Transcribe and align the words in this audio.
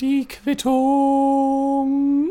Die 0.00 0.26
Quittung. 0.26 2.30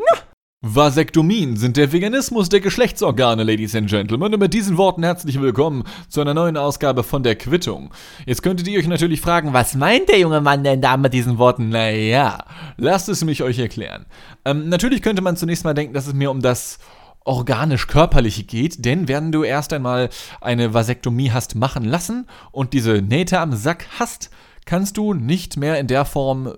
Vasektomien 0.60 1.56
sind 1.56 1.76
der 1.76 1.92
Veganismus 1.92 2.48
der 2.48 2.58
Geschlechtsorgane, 2.58 3.44
Ladies 3.44 3.76
and 3.76 3.88
Gentlemen. 3.88 4.34
Und 4.34 4.40
mit 4.40 4.54
diesen 4.54 4.76
Worten 4.76 5.04
herzlich 5.04 5.40
willkommen 5.40 5.84
zu 6.08 6.20
einer 6.20 6.34
neuen 6.34 6.56
Ausgabe 6.56 7.04
von 7.04 7.22
der 7.22 7.36
Quittung. 7.36 7.94
Jetzt 8.26 8.42
könntet 8.42 8.66
ihr 8.66 8.80
euch 8.80 8.88
natürlich 8.88 9.20
fragen, 9.20 9.52
was 9.52 9.76
meint 9.76 10.08
der 10.08 10.18
junge 10.18 10.40
Mann 10.40 10.64
denn 10.64 10.80
da 10.80 10.96
mit 10.96 11.14
diesen 11.14 11.38
Worten? 11.38 11.68
Naja, 11.68 12.44
lasst 12.76 13.08
es 13.08 13.24
mich 13.24 13.44
euch 13.44 13.60
erklären. 13.60 14.06
Ähm, 14.44 14.68
natürlich 14.68 15.00
könnte 15.00 15.22
man 15.22 15.36
zunächst 15.36 15.62
mal 15.62 15.74
denken, 15.74 15.94
dass 15.94 16.08
es 16.08 16.14
mir 16.14 16.32
um 16.32 16.42
das 16.42 16.80
organisch-körperliche 17.24 18.42
geht, 18.42 18.84
denn 18.84 19.06
wenn 19.06 19.30
du 19.30 19.44
erst 19.44 19.72
einmal 19.72 20.08
eine 20.40 20.74
Vasektomie 20.74 21.30
hast 21.30 21.54
machen 21.54 21.84
lassen 21.84 22.26
und 22.50 22.72
diese 22.72 23.00
Nähte 23.00 23.38
am 23.38 23.54
Sack 23.54 23.86
hast, 24.00 24.30
kannst 24.68 24.98
du 24.98 25.14
nicht 25.14 25.56
mehr 25.56 25.80
in 25.80 25.86
der 25.86 26.04
Form 26.04 26.52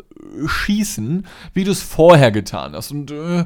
schießen, 0.44 1.26
wie 1.54 1.62
du 1.62 1.70
es 1.70 1.80
vorher 1.80 2.32
getan 2.32 2.74
hast. 2.74 2.90
Und 2.90 3.12
äh, 3.12 3.44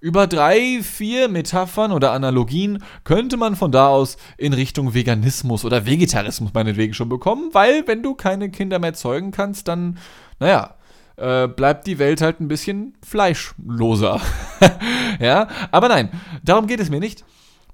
über 0.00 0.26
drei, 0.26 0.80
vier 0.82 1.28
Metaphern 1.28 1.92
oder 1.92 2.12
Analogien 2.12 2.82
könnte 3.04 3.36
man 3.36 3.56
von 3.56 3.72
da 3.72 3.88
aus 3.88 4.16
in 4.38 4.54
Richtung 4.54 4.94
Veganismus 4.94 5.66
oder 5.66 5.84
Vegetarismus 5.84 6.54
meinetwegen 6.54 6.94
schon 6.94 7.10
bekommen, 7.10 7.50
weil 7.52 7.86
wenn 7.86 8.02
du 8.02 8.14
keine 8.14 8.50
Kinder 8.50 8.78
mehr 8.78 8.94
zeugen 8.94 9.32
kannst, 9.32 9.68
dann, 9.68 9.98
naja, 10.40 10.76
äh, 11.16 11.46
bleibt 11.46 11.86
die 11.86 11.98
Welt 11.98 12.22
halt 12.22 12.40
ein 12.40 12.48
bisschen 12.48 12.94
fleischloser. 13.06 14.22
ja, 15.20 15.46
aber 15.72 15.88
nein, 15.88 16.08
darum 16.42 16.66
geht 16.66 16.80
es 16.80 16.88
mir 16.88 17.00
nicht. 17.00 17.22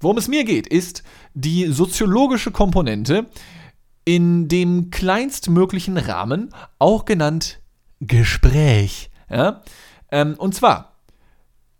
Worum 0.01 0.17
es 0.17 0.27
mir 0.27 0.43
geht, 0.43 0.67
ist 0.67 1.03
die 1.33 1.67
soziologische 1.67 2.51
Komponente 2.51 3.27
in 4.05 4.47
dem 4.47 4.91
kleinstmöglichen 4.91 5.97
Rahmen, 5.97 6.49
auch 6.79 7.05
genannt 7.05 7.59
Gespräch. 7.99 9.09
Ja? 9.29 9.61
Ähm, 10.11 10.35
und 10.37 10.53
zwar, 10.55 10.93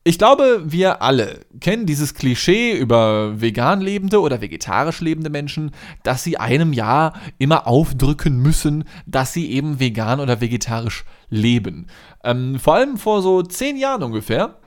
ich 0.05 0.17
glaube, 0.17 0.63
wir 0.65 1.01
alle 1.01 1.39
kennen 1.61 1.85
dieses 1.85 2.13
Klischee 2.13 2.77
über 2.77 3.39
vegan 3.39 3.79
lebende 3.79 4.19
oder 4.19 4.41
vegetarisch 4.41 4.99
lebende 4.99 5.29
Menschen, 5.29 5.71
dass 6.03 6.23
sie 6.23 6.37
einem 6.37 6.73
Jahr 6.73 7.13
immer 7.37 7.67
aufdrücken 7.67 8.37
müssen, 8.37 8.83
dass 9.05 9.31
sie 9.31 9.49
eben 9.51 9.79
vegan 9.79 10.19
oder 10.19 10.41
vegetarisch 10.41 11.05
leben. 11.29 11.87
Ähm, 12.23 12.59
vor 12.59 12.75
allem 12.75 12.97
vor 12.97 13.21
so 13.21 13.43
zehn 13.43 13.77
Jahren 13.77 14.03
ungefähr, 14.03 14.59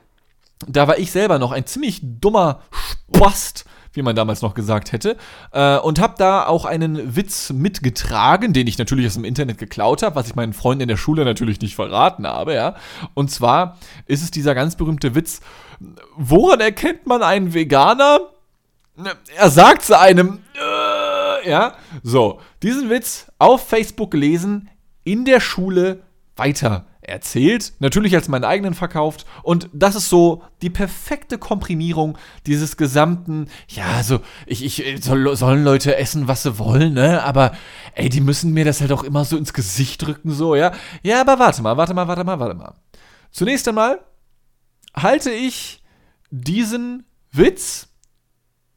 da 0.66 0.88
war 0.88 0.98
ich 0.98 1.10
selber 1.10 1.38
noch 1.38 1.52
ein 1.52 1.66
ziemlich 1.66 2.00
dummer 2.02 2.60
Spast, 3.14 3.66
wie 3.96 4.02
man 4.02 4.16
damals 4.16 4.42
noch 4.42 4.54
gesagt 4.54 4.92
hätte, 4.92 5.16
äh, 5.52 5.78
und 5.78 6.00
habe 6.00 6.14
da 6.18 6.46
auch 6.46 6.64
einen 6.64 7.16
Witz 7.16 7.50
mitgetragen, 7.50 8.52
den 8.52 8.66
ich 8.66 8.78
natürlich 8.78 9.06
aus 9.06 9.14
dem 9.14 9.24
Internet 9.24 9.58
geklaut 9.58 10.02
habe, 10.02 10.16
was 10.16 10.28
ich 10.28 10.34
meinen 10.34 10.52
Freunden 10.52 10.82
in 10.82 10.88
der 10.88 10.96
Schule 10.96 11.24
natürlich 11.24 11.60
nicht 11.60 11.74
verraten 11.74 12.26
habe, 12.26 12.54
ja. 12.54 12.74
Und 13.14 13.30
zwar 13.30 13.78
ist 14.06 14.22
es 14.22 14.30
dieser 14.30 14.54
ganz 14.54 14.76
berühmte 14.76 15.14
Witz, 15.14 15.40
woran 16.16 16.60
erkennt 16.60 17.06
man 17.06 17.22
einen 17.22 17.54
Veganer? 17.54 18.20
Er 19.36 19.50
sagt 19.50 19.82
zu 19.82 19.98
einem, 19.98 20.40
äh, 20.54 21.50
ja, 21.50 21.74
so, 22.02 22.40
diesen 22.62 22.88
Witz 22.88 23.30
auf 23.38 23.68
Facebook 23.68 24.10
gelesen, 24.10 24.70
in 25.04 25.24
der 25.24 25.40
Schule 25.40 26.02
weiter 26.34 26.86
erzählt, 27.06 27.72
natürlich 27.78 28.14
als 28.14 28.28
meinen 28.28 28.44
eigenen 28.44 28.74
verkauft 28.74 29.26
und 29.42 29.68
das 29.72 29.94
ist 29.94 30.08
so 30.08 30.42
die 30.62 30.70
perfekte 30.70 31.38
Komprimierung 31.38 32.18
dieses 32.46 32.76
gesamten, 32.76 33.48
ja, 33.68 33.86
also 33.96 34.20
ich, 34.46 34.62
ich 34.64 35.04
soll, 35.04 35.36
sollen 35.36 35.62
Leute 35.62 35.96
essen, 35.96 36.26
was 36.26 36.42
sie 36.42 36.58
wollen, 36.58 36.94
ne, 36.94 37.22
aber 37.22 37.52
ey, 37.94 38.08
die 38.08 38.20
müssen 38.20 38.52
mir 38.52 38.64
das 38.64 38.80
halt 38.80 38.92
auch 38.92 39.04
immer 39.04 39.24
so 39.24 39.36
ins 39.36 39.52
Gesicht 39.52 40.02
drücken, 40.02 40.32
so, 40.32 40.56
ja. 40.56 40.72
Ja, 41.02 41.20
aber 41.20 41.38
warte 41.38 41.62
mal, 41.62 41.76
warte 41.76 41.94
mal, 41.94 42.08
warte 42.08 42.24
mal, 42.24 42.40
warte 42.40 42.54
mal. 42.54 42.74
Zunächst 43.30 43.68
einmal 43.68 44.00
halte 44.94 45.30
ich 45.30 45.82
diesen 46.30 47.04
Witz 47.30 47.88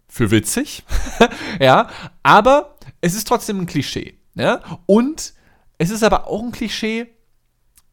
für 0.07 0.29
witzig, 0.29 0.83
ja, 1.59 1.89
aber 2.21 2.75
es 3.01 3.15
ist 3.15 3.27
trotzdem 3.27 3.59
ein 3.59 3.65
Klischee, 3.65 4.19
ja, 4.35 4.61
und 4.85 5.33
es 5.79 5.89
ist 5.89 6.03
aber 6.03 6.27
auch 6.27 6.43
ein 6.43 6.51
Klischee, 6.51 7.07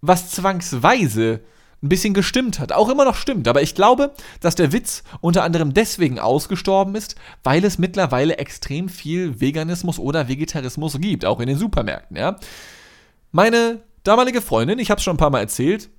was 0.00 0.30
zwangsweise 0.30 1.40
ein 1.82 1.88
bisschen 1.88 2.14
gestimmt 2.14 2.58
hat, 2.58 2.72
auch 2.72 2.88
immer 2.88 3.04
noch 3.04 3.16
stimmt. 3.16 3.48
Aber 3.48 3.62
ich 3.62 3.74
glaube, 3.74 4.12
dass 4.40 4.54
der 4.54 4.72
Witz 4.72 5.02
unter 5.20 5.44
anderem 5.44 5.74
deswegen 5.74 6.18
ausgestorben 6.18 6.94
ist, 6.94 7.16
weil 7.44 7.64
es 7.64 7.78
mittlerweile 7.78 8.38
extrem 8.38 8.88
viel 8.88 9.40
Veganismus 9.40 9.98
oder 9.98 10.28
Vegetarismus 10.28 10.98
gibt, 11.00 11.24
auch 11.24 11.40
in 11.40 11.48
den 11.48 11.58
Supermärkten. 11.58 12.16
Ja? 12.16 12.36
Meine 13.30 13.80
damalige 14.04 14.40
Freundin, 14.40 14.78
ich 14.78 14.90
habe 14.90 14.98
es 14.98 15.04
schon 15.04 15.14
ein 15.14 15.18
paar 15.18 15.30
Mal 15.30 15.40
erzählt, 15.40 15.90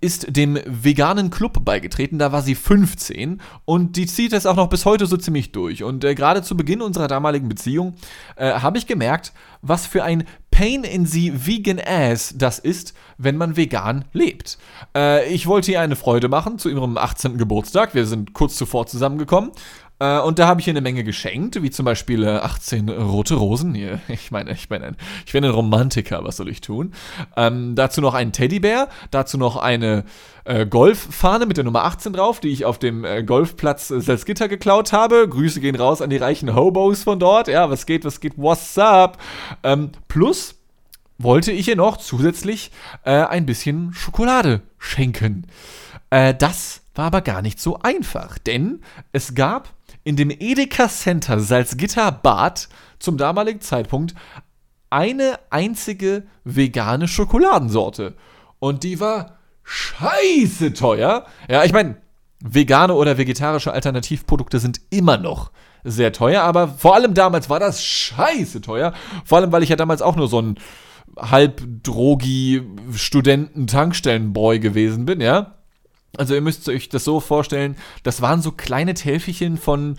ist 0.00 0.36
dem 0.36 0.58
veganen 0.66 1.30
Club 1.30 1.64
beigetreten, 1.64 2.18
da 2.18 2.30
war 2.30 2.42
sie 2.42 2.54
15 2.54 3.40
und 3.64 3.96
die 3.96 4.06
zieht 4.06 4.32
es 4.32 4.44
auch 4.44 4.56
noch 4.56 4.68
bis 4.68 4.84
heute 4.84 5.06
so 5.06 5.16
ziemlich 5.16 5.50
durch. 5.52 5.82
Und 5.82 6.04
äh, 6.04 6.14
gerade 6.14 6.42
zu 6.42 6.56
Beginn 6.56 6.82
unserer 6.82 7.08
damaligen 7.08 7.48
Beziehung 7.48 7.94
äh, 8.36 8.52
habe 8.52 8.76
ich 8.78 8.86
gemerkt, 8.86 9.32
was 9.62 9.86
für 9.86 10.04
ein 10.04 10.24
Pain 10.58 10.82
in 10.82 11.06
the 11.06 11.46
Vegan 11.46 11.78
Ass 11.78 12.34
das 12.36 12.58
ist, 12.58 12.92
wenn 13.16 13.36
man 13.36 13.56
vegan 13.56 14.06
lebt. 14.12 14.58
Äh, 14.92 15.32
ich 15.32 15.46
wollte 15.46 15.70
ihr 15.70 15.80
eine 15.80 15.94
Freude 15.94 16.28
machen 16.28 16.58
zu 16.58 16.68
ihrem 16.68 16.98
18. 16.98 17.38
Geburtstag. 17.38 17.94
Wir 17.94 18.06
sind 18.06 18.32
kurz 18.32 18.56
zuvor 18.56 18.88
zusammengekommen. 18.88 19.52
Äh, 20.00 20.20
und 20.20 20.38
da 20.38 20.46
habe 20.46 20.60
ich 20.60 20.66
ihr 20.66 20.72
eine 20.72 20.80
Menge 20.80 21.04
geschenkt, 21.04 21.60
wie 21.62 21.70
zum 21.70 21.84
Beispiel 21.84 22.24
äh, 22.24 22.36
18 22.36 22.88
rote 22.88 23.34
Rosen. 23.34 23.68
Ich 24.08 24.30
meine, 24.30 24.52
ich 24.52 24.68
bin 24.68 24.82
ein, 24.82 24.96
ich 25.26 25.32
bin 25.32 25.44
ein 25.44 25.50
Romantiker, 25.50 26.24
was 26.24 26.36
soll 26.36 26.48
ich 26.48 26.60
tun? 26.60 26.92
Ähm, 27.36 27.74
dazu 27.74 28.00
noch 28.00 28.14
einen 28.14 28.32
Teddybär, 28.32 28.88
dazu 29.10 29.38
noch 29.38 29.56
eine 29.56 30.04
äh, 30.44 30.66
Golffahne 30.66 31.46
mit 31.46 31.56
der 31.56 31.64
Nummer 31.64 31.84
18 31.84 32.12
drauf, 32.12 32.40
die 32.40 32.48
ich 32.48 32.64
auf 32.64 32.78
dem 32.78 33.04
äh, 33.04 33.22
Golfplatz 33.22 33.90
äh, 33.90 34.00
Salzgitter 34.00 34.48
geklaut 34.48 34.92
habe. 34.92 35.28
Grüße 35.28 35.60
gehen 35.60 35.76
raus 35.76 36.00
an 36.02 36.10
die 36.10 36.16
reichen 36.16 36.54
Hobos 36.54 37.04
von 37.04 37.18
dort. 37.18 37.48
Ja, 37.48 37.70
was 37.70 37.86
geht, 37.86 38.04
was 38.04 38.20
geht, 38.20 38.34
what's 38.36 38.78
up? 38.78 39.18
Ähm, 39.62 39.90
plus 40.08 40.56
wollte 41.18 41.52
ich 41.52 41.68
ihr 41.68 41.76
noch 41.76 41.96
zusätzlich 41.96 42.70
äh, 43.04 43.10
ein 43.10 43.46
bisschen 43.46 43.92
Schokolade 43.92 44.62
schenken. 44.78 45.46
Das 46.10 46.80
war 46.94 47.04
aber 47.04 47.20
gar 47.20 47.42
nicht 47.42 47.60
so 47.60 47.80
einfach, 47.80 48.38
denn 48.38 48.80
es 49.12 49.34
gab 49.34 49.74
in 50.08 50.16
dem 50.16 50.30
Edeka 50.30 50.88
Center 50.88 51.38
Salzgitter 51.38 52.10
Bad 52.10 52.70
zum 52.98 53.18
damaligen 53.18 53.60
Zeitpunkt 53.60 54.14
eine 54.88 55.38
einzige 55.50 56.22
vegane 56.44 57.06
Schokoladensorte. 57.06 58.14
Und 58.58 58.84
die 58.84 59.00
war 59.00 59.36
scheiße 59.64 60.72
teuer. 60.72 61.26
Ja, 61.50 61.62
ich 61.64 61.74
meine, 61.74 61.96
vegane 62.42 62.94
oder 62.94 63.18
vegetarische 63.18 63.70
Alternativprodukte 63.70 64.60
sind 64.60 64.80
immer 64.88 65.18
noch 65.18 65.50
sehr 65.84 66.10
teuer, 66.10 66.40
aber 66.40 66.68
vor 66.68 66.94
allem 66.94 67.12
damals 67.12 67.50
war 67.50 67.60
das 67.60 67.84
scheiße 67.84 68.62
teuer. 68.62 68.94
Vor 69.26 69.36
allem, 69.36 69.52
weil 69.52 69.62
ich 69.62 69.68
ja 69.68 69.76
damals 69.76 70.00
auch 70.00 70.16
nur 70.16 70.28
so 70.28 70.40
ein 70.40 70.58
halbdrogi 71.18 72.62
Studenten-Tankstellenboy 72.94 74.58
gewesen 74.58 75.04
bin, 75.04 75.20
ja. 75.20 75.57
Also 76.16 76.34
ihr 76.34 76.40
müsst 76.40 76.68
euch 76.68 76.88
das 76.88 77.04
so 77.04 77.20
vorstellen, 77.20 77.76
das 78.02 78.22
waren 78.22 78.42
so 78.42 78.52
kleine 78.52 78.94
Täfelchen 78.94 79.56
von, 79.56 79.96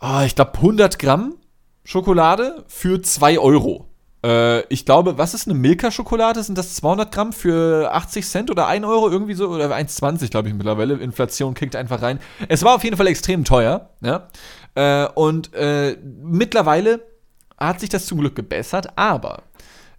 oh, 0.00 0.20
ich 0.24 0.34
glaube, 0.34 0.52
100 0.54 0.98
Gramm 0.98 1.34
Schokolade 1.84 2.64
für 2.68 3.00
2 3.00 3.38
Euro. 3.38 3.88
Äh, 4.22 4.60
ich 4.72 4.84
glaube, 4.84 5.16
was 5.16 5.34
ist 5.34 5.48
eine 5.48 5.58
Milka-Schokolade? 5.58 6.42
Sind 6.42 6.58
das 6.58 6.74
200 6.76 7.10
Gramm 7.10 7.32
für 7.32 7.92
80 7.92 8.26
Cent 8.26 8.50
oder 8.50 8.66
1 8.66 8.84
Euro 8.84 9.08
irgendwie 9.08 9.34
so? 9.34 9.48
Oder 9.48 9.74
1,20 9.74 10.30
glaube 10.30 10.48
ich 10.48 10.54
mittlerweile. 10.54 10.94
Inflation 10.94 11.54
kickt 11.54 11.76
einfach 11.76 12.02
rein. 12.02 12.20
Es 12.48 12.62
war 12.62 12.74
auf 12.74 12.84
jeden 12.84 12.96
Fall 12.96 13.06
extrem 13.06 13.44
teuer. 13.44 13.90
Ja? 14.02 14.28
Äh, 14.74 15.08
und 15.14 15.54
äh, 15.54 15.96
mittlerweile 16.22 17.00
hat 17.58 17.80
sich 17.80 17.88
das 17.88 18.06
zum 18.06 18.20
Glück 18.20 18.36
gebessert, 18.36 18.96
aber 18.96 19.42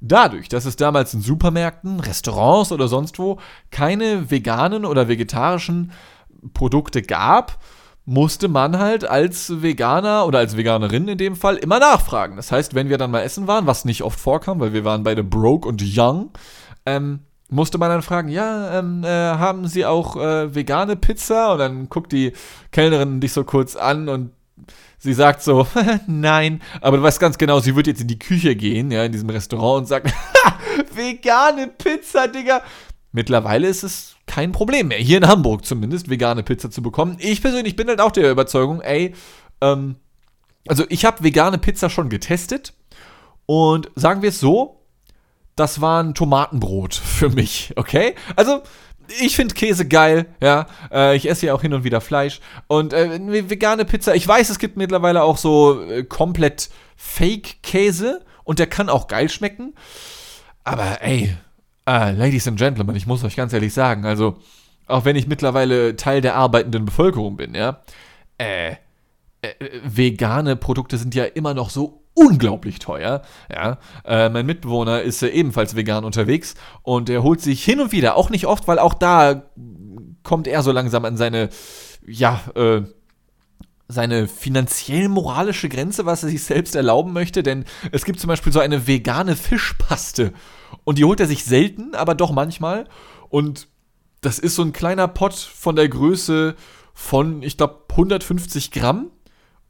Dadurch, 0.01 0.47
dass 0.47 0.65
es 0.65 0.75
damals 0.75 1.13
in 1.13 1.21
Supermärkten, 1.21 1.99
Restaurants 1.99 2.71
oder 2.71 2.87
sonst 2.87 3.19
wo 3.19 3.37
keine 3.69 4.31
veganen 4.31 4.85
oder 4.85 5.07
vegetarischen 5.07 5.91
Produkte 6.53 7.01
gab, 7.01 7.59
musste 8.05 8.47
man 8.47 8.79
halt 8.79 9.05
als 9.05 9.61
Veganer 9.61 10.25
oder 10.25 10.39
als 10.39 10.57
Veganerin 10.57 11.07
in 11.07 11.17
dem 11.17 11.35
Fall 11.35 11.57
immer 11.57 11.79
nachfragen. 11.79 12.37
Das 12.37 12.51
heißt, 12.51 12.73
wenn 12.73 12.89
wir 12.89 12.97
dann 12.97 13.11
mal 13.11 13.21
essen 13.21 13.45
waren, 13.45 13.67
was 13.67 13.85
nicht 13.85 14.03
oft 14.03 14.19
vorkam, 14.19 14.59
weil 14.59 14.73
wir 14.73 14.83
waren 14.83 15.03
beide 15.03 15.23
broke 15.23 15.67
und 15.67 15.83
young, 15.85 16.31
ähm, 16.85 17.19
musste 17.49 17.77
man 17.77 17.89
dann 17.89 18.01
fragen, 18.01 18.29
ja, 18.29 18.79
ähm, 18.79 19.03
äh, 19.03 19.07
haben 19.07 19.67
Sie 19.67 19.85
auch 19.85 20.15
äh, 20.15 20.53
vegane 20.55 20.95
Pizza? 20.95 21.53
Und 21.53 21.59
dann 21.59 21.89
guckt 21.89 22.11
die 22.11 22.33
Kellnerin 22.71 23.19
dich 23.21 23.33
so 23.33 23.43
kurz 23.43 23.75
an 23.75 24.07
und 24.07 24.31
sie 24.99 25.13
sagt 25.13 25.41
so, 25.41 25.65
nein, 26.07 26.61
aber 26.81 26.97
du 26.97 27.03
weißt 27.03 27.19
ganz 27.19 27.37
genau, 27.37 27.59
sie 27.59 27.75
wird 27.75 27.87
jetzt 27.87 28.01
in 28.01 28.07
die 28.07 28.19
Küche 28.19 28.55
gehen, 28.55 28.91
ja, 28.91 29.03
in 29.03 29.11
diesem 29.11 29.29
Restaurant 29.29 29.79
und 29.79 29.85
sagt, 29.87 30.13
vegane 30.93 31.67
Pizza, 31.67 32.27
Digga. 32.27 32.61
Mittlerweile 33.11 33.67
ist 33.67 33.83
es 33.83 34.15
kein 34.27 34.51
Problem 34.51 34.89
mehr, 34.89 34.99
hier 34.99 35.17
in 35.17 35.27
Hamburg 35.27 35.65
zumindest, 35.65 36.09
vegane 36.09 36.43
Pizza 36.43 36.69
zu 36.69 36.83
bekommen. 36.83 37.17
Ich 37.19 37.41
persönlich 37.41 37.75
bin 37.75 37.87
halt 37.87 38.01
auch 38.01 38.11
der 38.11 38.29
Überzeugung, 38.29 38.81
ey, 38.81 39.15
ähm, 39.61 39.95
also 40.67 40.85
ich 40.89 41.05
habe 41.05 41.23
vegane 41.23 41.57
Pizza 41.57 41.89
schon 41.89 42.09
getestet 42.09 42.73
und 43.47 43.89
sagen 43.95 44.21
wir 44.21 44.29
es 44.29 44.39
so, 44.39 44.79
das 45.55 45.81
war 45.81 46.03
ein 46.03 46.13
Tomatenbrot 46.13 46.93
für 46.93 47.29
mich, 47.29 47.73
okay? 47.75 48.15
Also, 48.35 48.61
ich 49.21 49.35
finde 49.35 49.55
Käse 49.55 49.87
geil, 49.87 50.27
ja. 50.41 50.67
Äh, 50.91 51.15
ich 51.15 51.29
esse 51.29 51.47
ja 51.47 51.53
auch 51.53 51.61
hin 51.61 51.73
und 51.73 51.83
wieder 51.83 52.01
Fleisch. 52.01 52.39
Und 52.67 52.93
äh, 52.93 53.49
vegane 53.49 53.85
Pizza, 53.85 54.15
ich 54.15 54.27
weiß, 54.27 54.49
es 54.49 54.59
gibt 54.59 54.77
mittlerweile 54.77 55.23
auch 55.23 55.37
so 55.37 55.83
äh, 55.83 56.03
komplett 56.03 56.69
Fake-Käse 56.95 58.25
und 58.43 58.59
der 58.59 58.67
kann 58.67 58.89
auch 58.89 59.07
geil 59.07 59.29
schmecken. 59.29 59.73
Aber 60.63 61.01
ey, 61.01 61.35
äh, 61.87 62.11
Ladies 62.11 62.47
and 62.47 62.59
Gentlemen, 62.59 62.95
ich 62.95 63.07
muss 63.07 63.23
euch 63.23 63.35
ganz 63.35 63.53
ehrlich 63.53 63.73
sagen, 63.73 64.05
also, 64.05 64.37
auch 64.87 65.05
wenn 65.05 65.15
ich 65.15 65.27
mittlerweile 65.27 65.95
Teil 65.95 66.21
der 66.21 66.35
arbeitenden 66.35 66.85
Bevölkerung 66.85 67.37
bin, 67.37 67.55
ja, 67.55 67.81
äh, 68.37 68.75
äh 69.41 69.79
vegane 69.83 70.55
Produkte 70.55 70.97
sind 70.97 71.15
ja 71.15 71.25
immer 71.25 71.53
noch 71.53 71.69
so 71.69 72.03
unglaublich 72.19 72.79
teuer. 72.79 73.21
Ja, 73.51 73.77
äh, 74.03 74.29
mein 74.29 74.45
Mitbewohner 74.45 75.01
ist 75.01 75.23
äh, 75.23 75.29
ebenfalls 75.29 75.75
vegan 75.75 76.03
unterwegs 76.03 76.55
und 76.83 77.09
er 77.09 77.23
holt 77.23 77.41
sich 77.41 77.63
hin 77.63 77.79
und 77.79 77.91
wieder, 77.91 78.15
auch 78.15 78.29
nicht 78.29 78.45
oft, 78.45 78.67
weil 78.67 78.79
auch 78.79 78.93
da 78.93 79.43
kommt 80.23 80.47
er 80.47 80.61
so 80.61 80.71
langsam 80.71 81.05
an 81.05 81.17
seine, 81.17 81.49
ja, 82.05 82.41
äh, 82.55 82.81
seine 83.87 84.27
finanziell-moralische 84.27 85.69
Grenze, 85.69 86.05
was 86.05 86.23
er 86.23 86.29
sich 86.29 86.43
selbst 86.43 86.75
erlauben 86.75 87.13
möchte, 87.13 87.41
denn 87.41 87.65
es 87.91 88.05
gibt 88.05 88.19
zum 88.19 88.27
Beispiel 88.27 88.53
so 88.53 88.59
eine 88.59 88.85
vegane 88.85 89.35
Fischpaste 89.35 90.33
und 90.83 90.97
die 90.97 91.05
holt 91.05 91.19
er 91.19 91.25
sich 91.25 91.45
selten, 91.45 91.95
aber 91.95 92.15
doch 92.15 92.31
manchmal. 92.31 92.85
Und 93.29 93.67
das 94.21 94.37
ist 94.37 94.55
so 94.55 94.61
ein 94.61 94.73
kleiner 94.73 95.07
Pott 95.07 95.33
von 95.33 95.75
der 95.75 95.87
Größe 95.87 96.55
von, 96.93 97.41
ich 97.41 97.57
glaube, 97.57 97.85
150 97.89 98.71
Gramm 98.71 99.09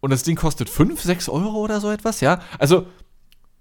und 0.02 0.12
das 0.12 0.24
Ding 0.24 0.36
kostet 0.36 0.70
5, 0.70 1.02
6 1.02 1.30
Euro 1.30 1.60
oder 1.60 1.82
so 1.82 1.92
etwas, 1.92 2.22
ja. 2.22 2.42
Also, 2.58 2.86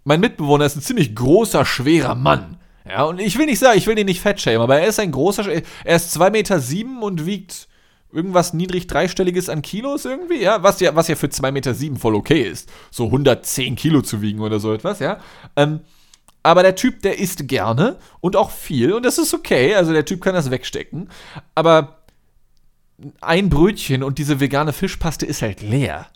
mein 0.05 0.21
Mitbewohner 0.21 0.65
ist 0.65 0.77
ein 0.77 0.83
ziemlich 0.83 1.15
großer, 1.15 1.65
schwerer 1.65 2.15
Mann. 2.15 2.59
Ja, 2.89 3.05
und 3.05 3.21
ich 3.21 3.39
will 3.39 3.47
nicht 3.47 3.59
sagen, 3.59 3.77
ich 3.77 3.87
will 3.87 3.99
ihn 3.99 4.07
nicht 4.07 4.23
fettschämen, 4.23 4.63
aber 4.63 4.81
er 4.81 4.87
ist 4.87 4.99
ein 4.99 5.13
großer, 5.13 5.47
er 5.85 5.97
ist 5.97 6.17
2,7 6.17 6.31
Meter 6.31 6.61
sieben 6.61 7.03
und 7.03 7.27
wiegt 7.27 7.69
irgendwas 8.11 8.55
niedrig 8.55 8.87
dreistelliges 8.87 9.51
an 9.51 9.61
Kilos 9.61 10.07
irgendwie, 10.07 10.41
ja, 10.41 10.63
was 10.63 10.81
ja, 10.81 10.95
was 10.97 11.09
ja 11.09 11.17
für 11.17 11.27
2,7 11.27 11.53
Meter 11.53 11.75
sieben 11.75 11.97
voll 11.97 12.15
okay 12.15 12.43
ist. 12.43 12.71
So 12.91 13.07
110 13.07 13.77
Kilo 13.77 14.01
zu 14.01 14.23
wiegen 14.23 14.41
oder 14.41 14.61
so 14.61 14.73
etwas, 14.73 15.01
ja. 15.01 15.19
Ähm, 15.57 15.81
aber 16.43 16.63
der 16.63 16.77
Typ, 16.77 17.03
der 17.03 17.19
isst 17.19 17.47
gerne 17.49 17.99
und 18.21 18.37
auch 18.37 18.51
viel 18.51 18.95
und 18.95 19.05
das 19.05 19.19
ist 19.19 19.35
okay, 19.35 19.75
also 19.75 19.93
der 19.93 20.07
Typ 20.07 20.23
kann 20.23 20.35
das 20.35 20.51
wegstecken. 20.51 21.11
Aber 21.55 21.99
ein 23.21 23.51
Brötchen 23.51 24.03
und 24.03 24.19
diese 24.19 24.41
vegane 24.41 24.73
Fischpaste 24.73 25.27
ist 25.27 25.43
halt 25.43 25.61
leer. 25.61 26.07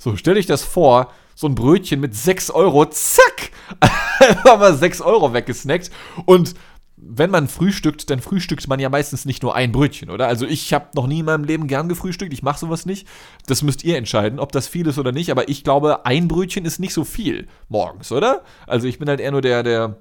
So, 0.00 0.16
stell 0.16 0.36
dich 0.36 0.46
das 0.46 0.64
vor, 0.64 1.12
so 1.34 1.46
ein 1.46 1.54
Brötchen 1.54 2.00
mit 2.00 2.14
6 2.14 2.50
Euro, 2.52 2.86
zack, 2.86 3.50
einfach 4.18 4.58
mal 4.58 4.74
6 4.74 5.02
Euro 5.02 5.34
weggesnackt. 5.34 5.90
Und 6.24 6.54
wenn 6.96 7.30
man 7.30 7.48
frühstückt, 7.48 8.08
dann 8.08 8.20
frühstückt 8.20 8.66
man 8.66 8.80
ja 8.80 8.88
meistens 8.88 9.26
nicht 9.26 9.42
nur 9.42 9.54
ein 9.54 9.72
Brötchen, 9.72 10.08
oder? 10.08 10.26
Also 10.26 10.46
ich 10.46 10.72
habe 10.72 10.86
noch 10.94 11.06
nie 11.06 11.18
in 11.18 11.26
meinem 11.26 11.44
Leben 11.44 11.66
gern 11.66 11.90
gefrühstückt, 11.90 12.32
ich 12.32 12.42
mache 12.42 12.58
sowas 12.58 12.86
nicht. 12.86 13.06
Das 13.46 13.62
müsst 13.62 13.84
ihr 13.84 13.98
entscheiden, 13.98 14.40
ob 14.40 14.52
das 14.52 14.68
viel 14.68 14.86
ist 14.86 14.98
oder 14.98 15.12
nicht. 15.12 15.30
Aber 15.30 15.50
ich 15.50 15.64
glaube, 15.64 16.06
ein 16.06 16.28
Brötchen 16.28 16.64
ist 16.64 16.78
nicht 16.78 16.94
so 16.94 17.04
viel 17.04 17.46
morgens, 17.68 18.10
oder? 18.10 18.42
Also 18.66 18.86
ich 18.86 18.98
bin 18.98 19.08
halt 19.08 19.20
eher 19.20 19.32
nur 19.32 19.42
der, 19.42 19.62
der, 19.62 19.98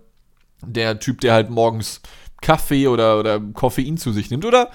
der 0.61 0.99
Typ, 1.01 1.19
der 1.19 1.33
halt 1.33 1.49
morgens 1.49 2.01
Kaffee 2.41 2.87
oder, 2.87 3.19
oder 3.19 3.41
Koffein 3.41 3.97
zu 3.97 4.13
sich 4.13 4.31
nimmt. 4.31 4.45
Oder 4.45 4.69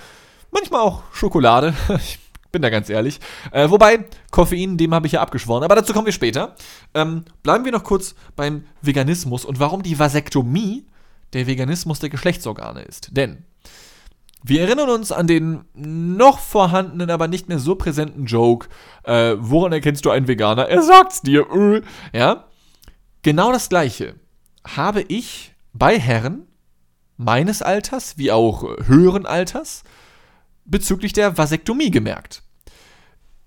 manchmal 0.51 0.83
auch 0.83 1.03
Schokolade. 1.15 1.73
Ich 1.99 2.19
bin 2.55 2.63
da 2.63 2.71
ganz 2.71 2.89
ehrlich. 2.89 3.21
Äh, 3.51 3.69
wobei, 3.69 4.07
Koffein, 4.31 4.79
dem 4.79 4.95
habe 4.95 5.07
ich 5.07 5.13
ja 5.13 5.21
abgeschworen, 5.21 5.65
aber 5.65 5.75
dazu 5.75 5.93
kommen 5.93 6.07
wir 6.07 6.13
später. 6.13 6.55
Ähm, 6.95 7.25
bleiben 7.43 7.65
wir 7.67 7.73
noch 7.73 7.85
kurz 7.85 8.15
beim 8.37 8.65
Veganismus 8.81 9.45
und 9.45 9.61
warum 9.61 9.83
die 9.83 9.99
Vasektomie 9.99 10.87
der 11.35 11.47
Veganismus 11.47 11.99
der 11.99 12.11
Geschlechtsorgane 12.11 12.83
ist. 12.83 13.17
Denn 13.17 13.45
wir 14.47 14.61
erinnern 14.61 14.89
uns 14.89 15.11
an 15.11 15.27
den 15.27 15.65
noch 15.75 16.39
vorhandenen, 16.39 17.11
aber 17.11 17.29
nicht 17.29 17.49
mehr 17.49 17.59
so 17.59 17.75
präsenten 17.75 18.27
Joke, 18.27 18.69
äh, 19.03 19.35
woran 19.39 19.73
erkennst 19.73 20.05
du 20.05 20.11
einen 20.11 20.29
Veganer? 20.29 20.69
Er 20.69 20.83
sagt's 20.83 21.23
dir, 21.23 21.47
äh, 21.51 21.83
ja. 22.17 22.45
Genau 23.23 23.53
das 23.53 23.69
gleiche 23.69 24.15
habe 24.65 25.03
ich 25.03 25.55
bei 25.73 25.99
Herren 25.99 26.47
meines 27.17 27.63
Alters 27.63 28.17
wie 28.19 28.31
auch 28.31 28.65
höheren 28.87 29.27
Alters 29.27 29.83
bezüglich 30.65 31.13
der 31.13 31.37
Vasektomie 31.37 31.91
gemerkt. 31.91 32.44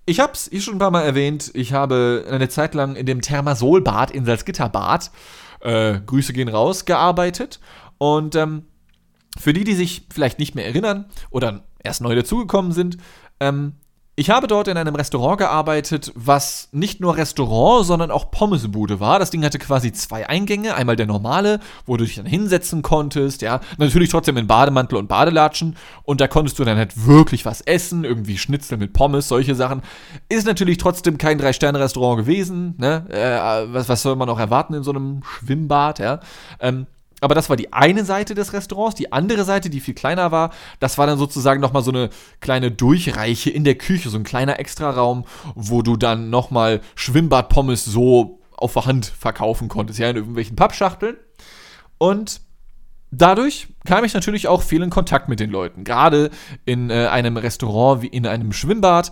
Ich 0.08 0.20
habe 0.20 0.32
es 0.32 0.48
hier 0.50 0.62
schon 0.62 0.76
ein 0.76 0.78
paar 0.78 0.90
Mal 0.90 1.02
erwähnt. 1.02 1.50
Ich 1.52 1.74
habe 1.74 2.24
eine 2.30 2.48
Zeit 2.48 2.72
lang 2.72 2.96
in 2.96 3.04
dem 3.04 3.20
Thermasolbad 3.20 4.10
in 4.10 4.24
Salzgitterbad, 4.24 5.10
äh, 5.60 6.00
Grüße 6.00 6.32
gehen 6.32 6.48
raus, 6.48 6.86
gearbeitet. 6.86 7.60
Und 7.98 8.34
ähm, 8.34 8.64
für 9.38 9.52
die, 9.52 9.64
die 9.64 9.74
sich 9.74 10.06
vielleicht 10.10 10.38
nicht 10.38 10.54
mehr 10.54 10.64
erinnern 10.64 11.10
oder 11.28 11.64
erst 11.84 12.00
neu 12.00 12.14
dazugekommen 12.14 12.72
sind, 12.72 12.96
ähm, 13.38 13.74
ich 14.18 14.30
habe 14.30 14.48
dort 14.48 14.66
in 14.66 14.76
einem 14.76 14.96
Restaurant 14.96 15.38
gearbeitet, 15.38 16.10
was 16.16 16.70
nicht 16.72 17.00
nur 17.00 17.16
Restaurant, 17.16 17.86
sondern 17.86 18.10
auch 18.10 18.32
Pommesbude 18.32 18.98
war. 18.98 19.20
Das 19.20 19.30
Ding 19.30 19.44
hatte 19.44 19.60
quasi 19.60 19.92
zwei 19.92 20.28
Eingänge. 20.28 20.74
Einmal 20.74 20.96
der 20.96 21.06
normale, 21.06 21.60
wo 21.86 21.96
du 21.96 22.04
dich 22.04 22.16
dann 22.16 22.26
hinsetzen 22.26 22.82
konntest, 22.82 23.42
ja. 23.42 23.60
Natürlich 23.76 24.08
trotzdem 24.08 24.36
in 24.36 24.48
Bademantel 24.48 24.98
und 24.98 25.06
Badelatschen. 25.06 25.76
Und 26.02 26.20
da 26.20 26.26
konntest 26.26 26.58
du 26.58 26.64
dann 26.64 26.76
halt 26.76 27.06
wirklich 27.06 27.46
was 27.46 27.60
essen, 27.60 28.02
irgendwie 28.02 28.38
Schnitzel 28.38 28.76
mit 28.76 28.92
Pommes, 28.92 29.28
solche 29.28 29.54
Sachen. 29.54 29.82
Ist 30.28 30.48
natürlich 30.48 30.78
trotzdem 30.78 31.16
kein 31.16 31.38
Drei-Sterne-Restaurant 31.38 32.18
gewesen, 32.18 32.74
ne. 32.76 33.04
Äh, 33.10 33.72
was, 33.72 33.88
was 33.88 34.02
soll 34.02 34.16
man 34.16 34.28
auch 34.28 34.40
erwarten 34.40 34.74
in 34.74 34.82
so 34.82 34.90
einem 34.90 35.22
Schwimmbad, 35.22 36.00
ja. 36.00 36.18
Ähm, 36.58 36.88
aber 37.20 37.34
das 37.34 37.48
war 37.48 37.56
die 37.56 37.72
eine 37.72 38.04
Seite 38.04 38.34
des 38.34 38.52
Restaurants. 38.52 38.94
Die 38.96 39.12
andere 39.12 39.44
Seite, 39.44 39.70
die 39.70 39.80
viel 39.80 39.94
kleiner 39.94 40.30
war, 40.30 40.50
das 40.80 40.98
war 40.98 41.06
dann 41.06 41.18
sozusagen 41.18 41.60
nochmal 41.60 41.82
so 41.82 41.90
eine 41.90 42.10
kleine 42.40 42.70
Durchreiche 42.70 43.50
in 43.50 43.64
der 43.64 43.76
Küche, 43.76 44.10
so 44.10 44.18
ein 44.18 44.24
kleiner 44.24 44.58
Extraraum, 44.58 45.24
wo 45.54 45.82
du 45.82 45.96
dann 45.96 46.30
nochmal 46.30 46.80
Schwimmbadpommes 46.94 47.84
so 47.84 48.40
auf 48.56 48.74
der 48.74 48.86
Hand 48.86 49.06
verkaufen 49.06 49.68
konntest, 49.68 49.98
ja, 49.98 50.10
in 50.10 50.16
irgendwelchen 50.16 50.56
Pappschachteln. 50.56 51.16
Und 51.98 52.40
dadurch 53.10 53.68
kam 53.84 54.04
ich 54.04 54.14
natürlich 54.14 54.48
auch 54.48 54.62
viel 54.62 54.82
in 54.82 54.90
Kontakt 54.90 55.28
mit 55.28 55.40
den 55.40 55.50
Leuten. 55.50 55.84
Gerade 55.84 56.30
in 56.64 56.90
äh, 56.90 57.06
einem 57.06 57.36
Restaurant 57.36 58.02
wie 58.02 58.08
in 58.08 58.26
einem 58.26 58.52
Schwimmbad 58.52 59.10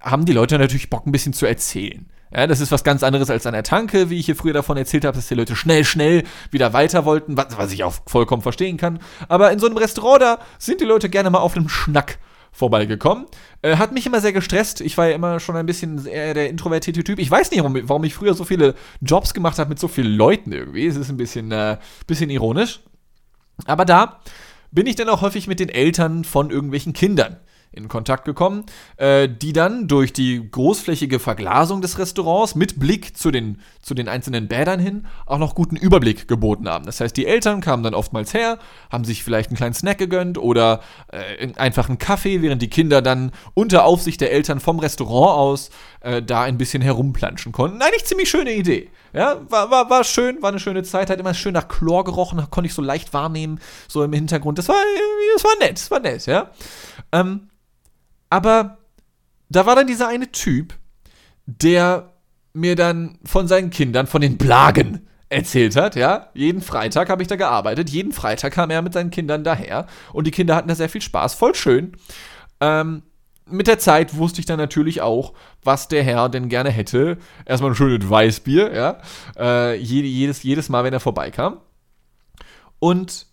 haben 0.00 0.24
die 0.24 0.32
Leute 0.32 0.58
natürlich 0.58 0.90
Bock, 0.90 1.06
ein 1.06 1.12
bisschen 1.12 1.32
zu 1.32 1.46
erzählen. 1.46 2.08
Ja, 2.36 2.46
das 2.48 2.60
ist 2.60 2.72
was 2.72 2.82
ganz 2.82 3.02
anderes 3.04 3.30
als 3.30 3.46
an 3.46 3.52
der 3.52 3.62
Tanke, 3.62 4.10
wie 4.10 4.18
ich 4.18 4.26
hier 4.26 4.34
früher 4.34 4.52
davon 4.52 4.76
erzählt 4.76 5.04
habe, 5.04 5.16
dass 5.16 5.28
die 5.28 5.34
Leute 5.34 5.54
schnell, 5.54 5.84
schnell 5.84 6.24
wieder 6.50 6.72
weiter 6.72 7.04
wollten, 7.04 7.36
was, 7.36 7.56
was 7.56 7.72
ich 7.72 7.84
auch 7.84 7.94
vollkommen 8.06 8.42
verstehen 8.42 8.76
kann. 8.76 8.98
Aber 9.28 9.52
in 9.52 9.60
so 9.60 9.66
einem 9.66 9.76
Restaurant, 9.76 10.20
da 10.20 10.38
sind 10.58 10.80
die 10.80 10.84
Leute 10.84 11.08
gerne 11.08 11.30
mal 11.30 11.38
auf 11.38 11.56
einem 11.56 11.68
Schnack 11.68 12.18
vorbeigekommen. 12.50 13.26
Äh, 13.62 13.76
hat 13.76 13.92
mich 13.92 14.06
immer 14.06 14.20
sehr 14.20 14.32
gestresst. 14.32 14.80
Ich 14.80 14.98
war 14.98 15.08
ja 15.08 15.14
immer 15.14 15.38
schon 15.38 15.56
ein 15.56 15.66
bisschen 15.66 16.06
eher 16.06 16.34
der 16.34 16.48
introvertierte 16.48 17.04
Typ. 17.04 17.20
Ich 17.20 17.30
weiß 17.30 17.50
nicht, 17.52 17.60
warum, 17.60 17.78
warum 17.88 18.04
ich 18.04 18.14
früher 18.14 18.34
so 18.34 18.44
viele 18.44 18.74
Jobs 19.00 19.32
gemacht 19.32 19.58
habe 19.58 19.70
mit 19.70 19.78
so 19.78 19.86
vielen 19.86 20.12
Leuten 20.12 20.50
irgendwie. 20.50 20.86
Es 20.86 20.96
ist 20.96 21.10
ein 21.10 21.16
bisschen, 21.16 21.52
äh, 21.52 21.78
bisschen 22.06 22.30
ironisch. 22.30 22.80
Aber 23.66 23.84
da 23.84 24.20
bin 24.72 24.86
ich 24.86 24.96
dann 24.96 25.08
auch 25.08 25.22
häufig 25.22 25.46
mit 25.46 25.60
den 25.60 25.68
Eltern 25.68 26.24
von 26.24 26.50
irgendwelchen 26.50 26.94
Kindern 26.94 27.36
in 27.74 27.88
Kontakt 27.88 28.24
gekommen, 28.24 28.64
äh, 28.96 29.28
die 29.28 29.52
dann 29.52 29.88
durch 29.88 30.12
die 30.12 30.50
großflächige 30.50 31.18
Verglasung 31.18 31.80
des 31.80 31.98
Restaurants 31.98 32.54
mit 32.54 32.78
Blick 32.78 33.16
zu 33.16 33.30
den, 33.30 33.60
zu 33.82 33.94
den 33.94 34.08
einzelnen 34.08 34.48
Bädern 34.48 34.80
hin 34.80 35.06
auch 35.26 35.38
noch 35.38 35.54
guten 35.54 35.76
Überblick 35.76 36.28
geboten 36.28 36.68
haben. 36.68 36.86
Das 36.86 37.00
heißt, 37.00 37.16
die 37.16 37.26
Eltern 37.26 37.60
kamen 37.60 37.82
dann 37.82 37.94
oftmals 37.94 38.34
her, 38.34 38.58
haben 38.90 39.04
sich 39.04 39.24
vielleicht 39.24 39.50
einen 39.50 39.56
kleinen 39.56 39.74
Snack 39.74 39.98
gegönnt 39.98 40.38
oder 40.38 40.80
äh, 41.08 41.52
einfach 41.56 41.88
einen 41.88 41.98
Kaffee, 41.98 42.42
während 42.42 42.62
die 42.62 42.70
Kinder 42.70 43.02
dann 43.02 43.32
unter 43.54 43.84
Aufsicht 43.84 44.20
der 44.20 44.32
Eltern 44.32 44.60
vom 44.60 44.78
Restaurant 44.78 45.38
aus 45.38 45.70
äh, 46.00 46.22
da 46.22 46.42
ein 46.42 46.58
bisschen 46.58 46.82
herumplanschen 46.82 47.52
konnten. 47.52 47.82
Eigentlich 47.82 48.04
ziemlich 48.04 48.28
schöne 48.28 48.52
Idee. 48.52 48.90
Ja, 49.12 49.40
war, 49.48 49.70
war, 49.70 49.90
war 49.90 50.02
schön, 50.04 50.42
war 50.42 50.50
eine 50.50 50.58
schöne 50.58 50.82
Zeit, 50.82 51.08
hat 51.08 51.20
immer 51.20 51.34
schön 51.34 51.54
nach 51.54 51.68
Chlor 51.68 52.04
gerochen, 52.04 52.44
konnte 52.50 52.66
ich 52.66 52.74
so 52.74 52.82
leicht 52.82 53.12
wahrnehmen, 53.12 53.60
so 53.86 54.02
im 54.02 54.12
Hintergrund. 54.12 54.58
Das 54.58 54.68
war, 54.68 54.76
das 55.34 55.44
war 55.44 55.56
nett, 55.60 55.76
das 55.78 55.90
war 55.90 56.00
nett, 56.00 56.26
ja. 56.26 56.50
Ähm, 57.12 57.48
aber 58.34 58.78
da 59.48 59.64
war 59.64 59.76
dann 59.76 59.86
dieser 59.86 60.08
eine 60.08 60.32
Typ, 60.32 60.74
der 61.46 62.14
mir 62.52 62.74
dann 62.74 63.20
von 63.24 63.46
seinen 63.46 63.70
Kindern, 63.70 64.08
von 64.08 64.20
den 64.20 64.38
Blagen 64.38 65.06
erzählt 65.28 65.76
hat, 65.76 65.94
ja. 65.94 66.30
Jeden 66.34 66.60
Freitag 66.60 67.10
habe 67.10 67.22
ich 67.22 67.28
da 67.28 67.36
gearbeitet. 67.36 67.90
Jeden 67.90 68.10
Freitag 68.10 68.52
kam 68.52 68.70
er 68.70 68.82
mit 68.82 68.92
seinen 68.92 69.10
Kindern 69.10 69.44
daher. 69.44 69.86
Und 70.12 70.26
die 70.26 70.32
Kinder 70.32 70.56
hatten 70.56 70.66
da 70.66 70.74
sehr 70.74 70.88
viel 70.88 71.00
Spaß. 71.00 71.34
Voll 71.34 71.54
schön. 71.54 71.92
Ähm, 72.60 73.04
mit 73.48 73.68
der 73.68 73.78
Zeit 73.78 74.16
wusste 74.16 74.40
ich 74.40 74.46
dann 74.46 74.58
natürlich 74.58 75.00
auch, 75.00 75.32
was 75.62 75.86
der 75.86 76.02
Herr 76.02 76.28
denn 76.28 76.48
gerne 76.48 76.70
hätte. 76.70 77.18
Erstmal 77.44 77.70
ein 77.70 77.76
schönes 77.76 78.10
Weißbier, 78.10 78.74
ja. 78.74 78.98
Äh, 79.38 79.76
jedes, 79.76 80.42
jedes 80.42 80.68
Mal, 80.68 80.82
wenn 80.82 80.92
er 80.92 81.00
vorbeikam. 81.00 81.58
Und 82.80 83.26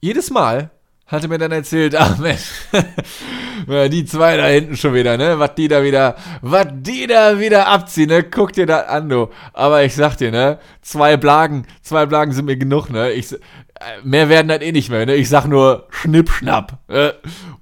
jedes 0.00 0.30
Mal 0.30 0.70
hatte 1.10 1.28
mir 1.28 1.38
dann 1.38 1.52
erzählt, 1.52 1.94
ach 1.96 2.18
Mensch, 2.18 2.50
die 3.90 4.04
zwei 4.04 4.36
da 4.36 4.46
hinten 4.46 4.76
schon 4.76 4.94
wieder, 4.94 5.16
ne, 5.16 5.38
was 5.38 5.54
die 5.54 5.68
da 5.68 5.82
wieder, 5.82 6.16
was 6.40 6.66
die 6.72 7.06
da 7.06 7.38
wieder 7.38 7.66
abziehen, 7.66 8.08
ne, 8.08 8.22
guck 8.22 8.52
dir 8.52 8.66
das 8.66 8.86
an, 8.86 9.08
du. 9.08 9.28
Aber 9.52 9.84
ich 9.84 9.94
sag 9.94 10.16
dir, 10.16 10.30
ne, 10.30 10.58
zwei 10.82 11.16
Blagen, 11.16 11.66
zwei 11.82 12.06
Blagen 12.06 12.32
sind 12.32 12.44
mir 12.44 12.56
genug, 12.56 12.90
ne, 12.90 13.10
ich, 13.10 13.32
äh, 13.80 14.00
mehr 14.04 14.28
werden 14.28 14.48
dann 14.48 14.60
eh 14.60 14.72
nicht 14.72 14.90
mehr. 14.90 15.06
Ne? 15.06 15.14
Ich 15.14 15.30
sag 15.30 15.46
nur 15.46 15.86
Schnipp-Schnapp. 15.88 16.78
Äh, 16.88 17.12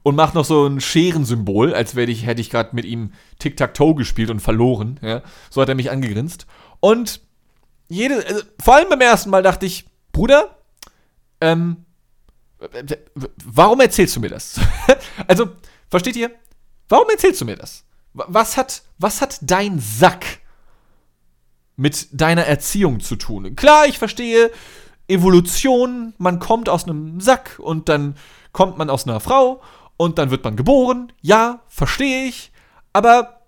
und 0.03 0.17
mach 0.17 0.35
noch 0.35 0.45
so 0.45 0.67
ein 0.67 0.81
Scherensymbol, 0.81 1.73
als 1.75 1.97
ich, 1.97 2.27
hätte 2.27 2.41
ich 2.41 2.51
gerade 2.51 2.75
mit 2.75 2.85
ihm 2.85 3.13
Tic-Tac-Toe 3.39 3.95
gespielt 3.95 4.31
und 4.31 4.41
verloren. 4.41 4.99
Ja? 5.01 5.23
So 5.49 5.63
hat 5.63 5.69
er 5.69 5.77
mich 5.77 5.93
angegrinst. 5.93 6.47
Und 6.81 7.21
jede, 7.89 8.17
also, 8.27 8.43
vor 8.61 8.75
allem 8.75 8.89
beim 8.89 9.01
ersten 9.01 9.31
Mal 9.31 9.45
dachte 9.45 9.65
ich, 9.65 9.87
Bruder, 10.11 10.57
ähm, 11.41 11.85
warum 13.45 13.81
erzählst 13.81 14.17
du 14.17 14.21
mir 14.21 14.31
das? 14.31 14.61
also, 15.27 15.51
versteht 15.91 16.17
ihr? 16.17 16.31
Warum 16.89 17.09
erzählst 17.11 17.41
du 17.41 17.45
mir 17.45 17.57
das? 17.57 17.85
Was 18.15 18.57
hat, 18.57 18.83
was 18.99 19.21
hat 19.21 19.39
dein 19.43 19.79
Sack 19.79 20.25
mit 21.77 22.09
deiner 22.13 22.45
Erziehung 22.45 23.01
zu 23.01 23.17
tun? 23.17 23.55
Klar, 23.55 23.87
ich 23.87 23.99
verstehe 23.99 24.51
Evolution, 25.07 26.15
man 26.19 26.39
kommt 26.39 26.69
aus 26.69 26.85
einem 26.85 27.21
Sack 27.21 27.59
und 27.59 27.89
dann 27.89 28.17
kommt 28.53 28.77
man 28.79 28.91
aus 28.91 29.07
einer 29.07 29.21
Frau 29.21 29.63
und 29.97 30.19
dann 30.19 30.31
wird 30.31 30.45
man 30.45 30.57
geboren. 30.57 31.13
Ja, 31.23 31.61
verstehe 31.69 32.27
ich. 32.27 32.53
Aber, 32.93 33.43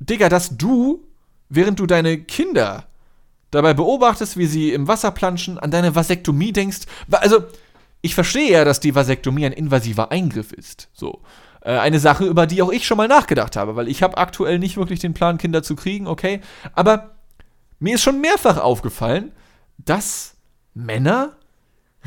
Digga, 0.00 0.28
dass 0.28 0.56
du, 0.56 1.04
während 1.48 1.78
du 1.78 1.86
deine 1.86 2.18
Kinder 2.18 2.84
dabei 3.50 3.74
beobachtest, 3.74 4.36
wie 4.36 4.46
sie 4.46 4.72
im 4.72 4.88
Wasser 4.88 5.10
planschen, 5.10 5.58
an 5.58 5.70
deine 5.70 5.94
Vasektomie 5.94 6.52
denkst. 6.52 6.80
Also, 7.10 7.44
ich 8.06 8.14
verstehe 8.14 8.52
ja, 8.52 8.64
dass 8.64 8.80
die 8.80 8.94
Vasektomie 8.94 9.46
ein 9.46 9.52
invasiver 9.52 10.12
Eingriff 10.12 10.52
ist. 10.52 10.88
So. 10.92 11.22
Äh, 11.60 11.76
eine 11.78 11.98
Sache, 11.98 12.24
über 12.24 12.46
die 12.46 12.62
auch 12.62 12.70
ich 12.70 12.86
schon 12.86 12.96
mal 12.96 13.08
nachgedacht 13.08 13.56
habe, 13.56 13.74
weil 13.74 13.88
ich 13.88 14.02
habe 14.02 14.16
aktuell 14.16 14.60
nicht 14.60 14.76
wirklich 14.76 15.00
den 15.00 15.12
Plan, 15.12 15.38
Kinder 15.38 15.62
zu 15.64 15.74
kriegen, 15.74 16.06
okay? 16.06 16.40
Aber 16.72 17.16
mir 17.80 17.96
ist 17.96 18.02
schon 18.02 18.20
mehrfach 18.20 18.58
aufgefallen, 18.58 19.32
dass 19.76 20.36
Männer 20.72 21.36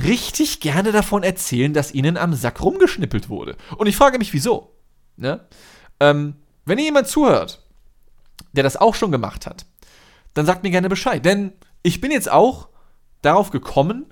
richtig 0.01 0.61
gerne 0.61 0.93
davon 0.93 1.23
erzählen, 1.23 1.73
dass 1.73 1.93
ihnen 1.93 2.15
am 2.15 2.33
Sack 2.33 2.61
rumgeschnippelt 2.61 3.27
wurde. 3.27 3.57
Und 3.77 3.87
ich 3.87 3.97
frage 3.97 4.17
mich, 4.17 4.33
wieso? 4.33 4.73
Ne? 5.17 5.45
Ähm, 5.99 6.35
wenn 6.63 6.77
ihr 6.77 6.85
jemand 6.85 7.07
zuhört, 7.07 7.61
der 8.53 8.63
das 8.63 8.77
auch 8.77 8.95
schon 8.95 9.11
gemacht 9.11 9.45
hat, 9.45 9.65
dann 10.33 10.45
sagt 10.45 10.63
mir 10.63 10.71
gerne 10.71 10.87
Bescheid. 10.87 11.25
Denn 11.25 11.51
ich 11.83 11.99
bin 11.99 12.11
jetzt 12.11 12.31
auch 12.31 12.69
darauf 13.21 13.51
gekommen, 13.51 14.05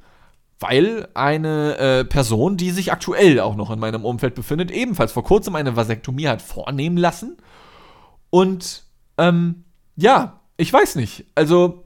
weil 0.60 1.08
eine 1.14 1.78
äh, 1.78 2.06
Person, 2.06 2.58
die 2.58 2.72
sich 2.72 2.92
aktuell 2.92 3.40
auch 3.40 3.56
noch 3.56 3.70
in 3.70 3.80
meinem 3.80 4.06
Umfeld 4.06 4.36
befindet, 4.36 4.72
ebenfalls 4.72 5.12
vor 5.12 5.24
kurzem 5.24 5.56
eine 5.56 5.76
Vasektomie 5.76 6.28
hat 6.28 6.42
vornehmen 6.42 6.98
lassen. 6.98 7.38
Und 8.30 8.84
ähm, 9.18 9.66
ja, 9.96 10.40
ich 10.58 10.72
weiß 10.74 10.96
nicht. 10.96 11.26
Also, 11.36 11.86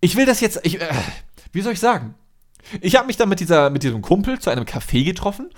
ich 0.00 0.16
will 0.16 0.26
das 0.26 0.40
jetzt. 0.40 0.60
Ich, 0.64 0.80
äh, 0.80 0.88
wie 1.52 1.62
soll 1.62 1.72
ich 1.72 1.80
sagen? 1.80 2.14
Ich 2.80 2.96
habe 2.96 3.06
mich 3.06 3.16
dann 3.16 3.28
mit, 3.28 3.40
dieser, 3.40 3.70
mit 3.70 3.82
diesem 3.82 4.02
Kumpel 4.02 4.38
zu 4.38 4.50
einem 4.50 4.64
Café 4.64 5.04
getroffen 5.04 5.50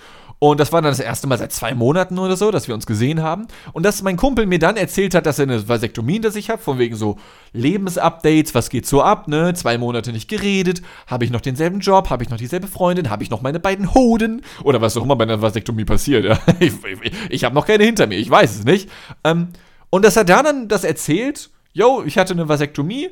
und 0.43 0.59
das 0.59 0.73
war 0.73 0.81
dann 0.81 0.91
das 0.91 1.01
erste 1.01 1.27
Mal 1.27 1.37
seit 1.37 1.53
zwei 1.53 1.75
Monaten 1.75 2.19
oder 2.19 2.35
so, 2.35 2.51
dass 2.51 2.67
wir 2.67 2.75
uns 2.75 2.87
gesehen 2.87 3.23
haben. 3.23 3.47
Und 3.75 3.85
dass 3.85 4.01
mein 4.01 4.17
Kumpel 4.17 4.47
mir 4.47 4.59
dann 4.59 4.79
erzählt 4.79 5.15
hat, 5.15 5.27
dass 5.27 5.39
er 5.39 5.43
eine 5.43 5.69
Vasektomie 5.69 6.15
hinter 6.15 6.31
sich 6.31 6.49
hat, 6.49 6.63
von 6.63 6.79
wegen 6.79 6.97
so 6.97 7.19
Lebensupdates, 7.53 8.55
was 8.55 8.71
geht 8.71 8.87
so 8.87 9.03
ab, 9.03 9.29
ne? 9.29 9.53
Zwei 9.53 9.77
Monate 9.77 10.13
nicht 10.13 10.29
geredet, 10.29 10.81
habe 11.07 11.27
ich 11.27 11.31
noch 11.31 11.43
denselben 11.43 11.81
Job, 11.81 12.09
habe 12.09 12.25
ich 12.25 12.31
noch 12.31 12.39
dieselbe 12.39 12.69
Freundin, 12.69 13.11
habe 13.11 13.23
ich 13.23 13.29
noch 13.29 13.43
meine 13.43 13.61
beiden 13.61 13.93
Hoden 13.93 14.41
oder 14.65 14.81
was 14.81 14.97
auch 14.97 15.03
immer 15.03 15.15
bei 15.15 15.25
einer 15.25 15.43
Vasektomie 15.43 15.85
passiert. 15.85 16.25
Ja? 16.25 16.39
Ich, 16.59 16.73
ich, 16.85 17.13
ich 17.29 17.45
habe 17.45 17.55
noch 17.55 17.67
keine 17.67 17.85
hinter 17.85 18.07
mir, 18.07 18.17
ich 18.17 18.31
weiß 18.31 18.61
es 18.61 18.65
nicht. 18.65 18.91
Ähm, 19.25 19.49
und 19.91 20.07
dass 20.07 20.17
er 20.17 20.25
dann 20.25 20.69
das 20.69 20.85
erzählt, 20.85 21.51
yo, 21.75 22.03
ich 22.07 22.17
hatte 22.17 22.33
eine 22.33 22.49
Vasektomie, 22.49 23.11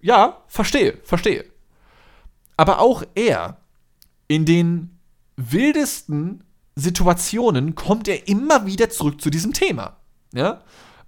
ja, 0.00 0.38
verstehe, 0.46 0.98
verstehe. 1.02 1.44
Aber 2.56 2.78
auch 2.78 3.02
er 3.16 3.56
in 4.28 4.44
den 4.44 4.98
wildesten 5.36 6.44
Situationen 6.76 7.74
kommt 7.74 8.08
er 8.08 8.28
immer 8.28 8.66
wieder 8.66 8.90
zurück 8.90 9.20
zu 9.20 9.30
diesem 9.30 9.52
Thema. 9.52 9.96
Ja? 10.32 10.62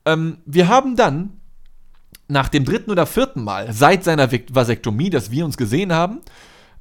Ähm, 0.04 0.38
wir 0.44 0.68
haben 0.68 0.96
dann 0.96 1.40
nach 2.28 2.48
dem 2.48 2.64
dritten 2.64 2.90
oder 2.90 3.06
vierten 3.06 3.44
Mal 3.44 3.72
seit 3.72 4.04
seiner 4.04 4.30
Vasektomie, 4.30 5.10
dass 5.10 5.30
wir 5.30 5.44
uns 5.44 5.56
gesehen 5.56 5.92
haben, 5.92 6.20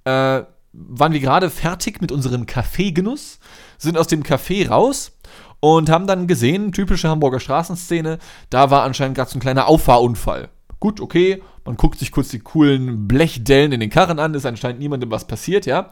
äh, 0.05 0.43
waren 0.73 1.13
wir 1.13 1.19
gerade 1.19 1.49
fertig 1.49 2.01
mit 2.01 2.11
unserem 2.11 2.45
Kaffeegenuss, 2.45 3.39
sind 3.77 3.97
aus 3.97 4.07
dem 4.07 4.23
Café 4.23 4.69
raus 4.69 5.11
und 5.59 5.89
haben 5.89 6.07
dann 6.07 6.27
gesehen, 6.27 6.71
typische 6.71 7.09
Hamburger 7.09 7.39
Straßenszene, 7.39 8.19
da 8.49 8.71
war 8.71 8.83
anscheinend 8.83 9.17
gerade 9.17 9.29
so 9.29 9.37
ein 9.37 9.41
kleiner 9.41 9.67
Auffahrunfall. 9.67 10.49
Gut, 10.79 11.01
okay, 11.01 11.43
man 11.65 11.75
guckt 11.75 11.99
sich 11.99 12.11
kurz 12.11 12.29
die 12.29 12.39
coolen 12.39 13.07
Blechdellen 13.07 13.71
in 13.71 13.81
den 13.81 13.89
Karren 13.89 14.19
an, 14.19 14.33
ist 14.33 14.45
anscheinend 14.45 14.79
niemandem 14.79 15.11
was 15.11 15.27
passiert, 15.27 15.65
ja. 15.65 15.91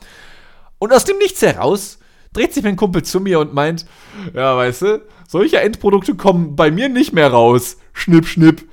Und 0.79 0.93
aus 0.93 1.03
dem 1.03 1.17
Nichts 1.17 1.41
heraus 1.41 1.99
dreht 2.33 2.53
sich 2.53 2.63
mein 2.63 2.75
Kumpel 2.75 3.03
zu 3.03 3.19
mir 3.19 3.39
und 3.39 3.53
meint, 3.53 3.85
ja, 4.33 4.55
weißt 4.55 4.81
du, 4.83 5.01
solche 5.27 5.59
Endprodukte 5.59 6.15
kommen 6.15 6.55
bei 6.55 6.71
mir 6.71 6.89
nicht 6.89 7.13
mehr 7.13 7.31
raus. 7.31 7.77
Schnipp, 7.93 8.27
schnipp. 8.27 8.67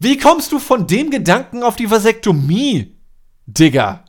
Wie 0.00 0.16
kommst 0.16 0.52
du 0.52 0.60
von 0.60 0.86
dem 0.86 1.10
Gedanken 1.10 1.62
auf 1.62 1.74
die 1.74 1.90
Vasektomie, 1.90 2.96
Digga? 3.46 4.04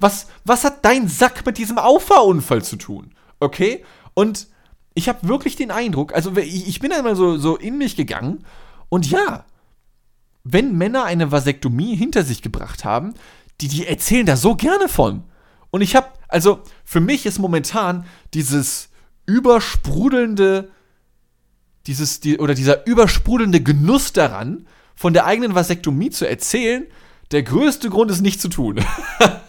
Was, 0.00 0.26
was 0.44 0.64
hat 0.64 0.84
dein 0.84 1.08
Sack 1.08 1.46
mit 1.46 1.58
diesem 1.58 1.78
Auffahrunfall 1.78 2.64
zu 2.64 2.76
tun? 2.76 3.14
Okay? 3.38 3.84
Und 4.14 4.48
ich 4.94 5.08
habe 5.08 5.28
wirklich 5.28 5.54
den 5.54 5.70
Eindruck, 5.70 6.12
also 6.14 6.36
ich 6.36 6.80
bin 6.80 6.92
einmal 6.92 7.14
so, 7.14 7.36
so 7.36 7.56
in 7.56 7.78
mich 7.78 7.94
gegangen 7.96 8.44
und 8.88 9.08
ja, 9.08 9.44
wenn 10.42 10.76
Männer 10.76 11.04
eine 11.04 11.30
Vasektomie 11.30 11.94
hinter 11.94 12.24
sich 12.24 12.42
gebracht 12.42 12.84
haben, 12.84 13.14
die, 13.60 13.68
die 13.68 13.86
erzählen 13.86 14.26
da 14.26 14.36
so 14.36 14.56
gerne 14.56 14.88
von. 14.88 15.24
Und 15.70 15.82
ich 15.82 15.96
habe, 15.96 16.08
also 16.28 16.60
für 16.84 17.00
mich 17.00 17.26
ist 17.26 17.38
momentan 17.38 18.04
dieses 18.34 18.88
übersprudelnde, 19.26 20.70
dieses, 21.86 22.20
die, 22.20 22.38
oder 22.38 22.54
dieser 22.54 22.86
übersprudelnde 22.86 23.62
Genuss 23.62 24.12
daran, 24.12 24.66
von 24.94 25.12
der 25.14 25.24
eigenen 25.24 25.54
Vasektomie 25.54 26.10
zu 26.10 26.28
erzählen, 26.28 26.86
der 27.30 27.42
größte 27.42 27.88
Grund 27.88 28.10
ist 28.10 28.20
nicht 28.20 28.40
zu 28.40 28.48
tun. 28.48 28.80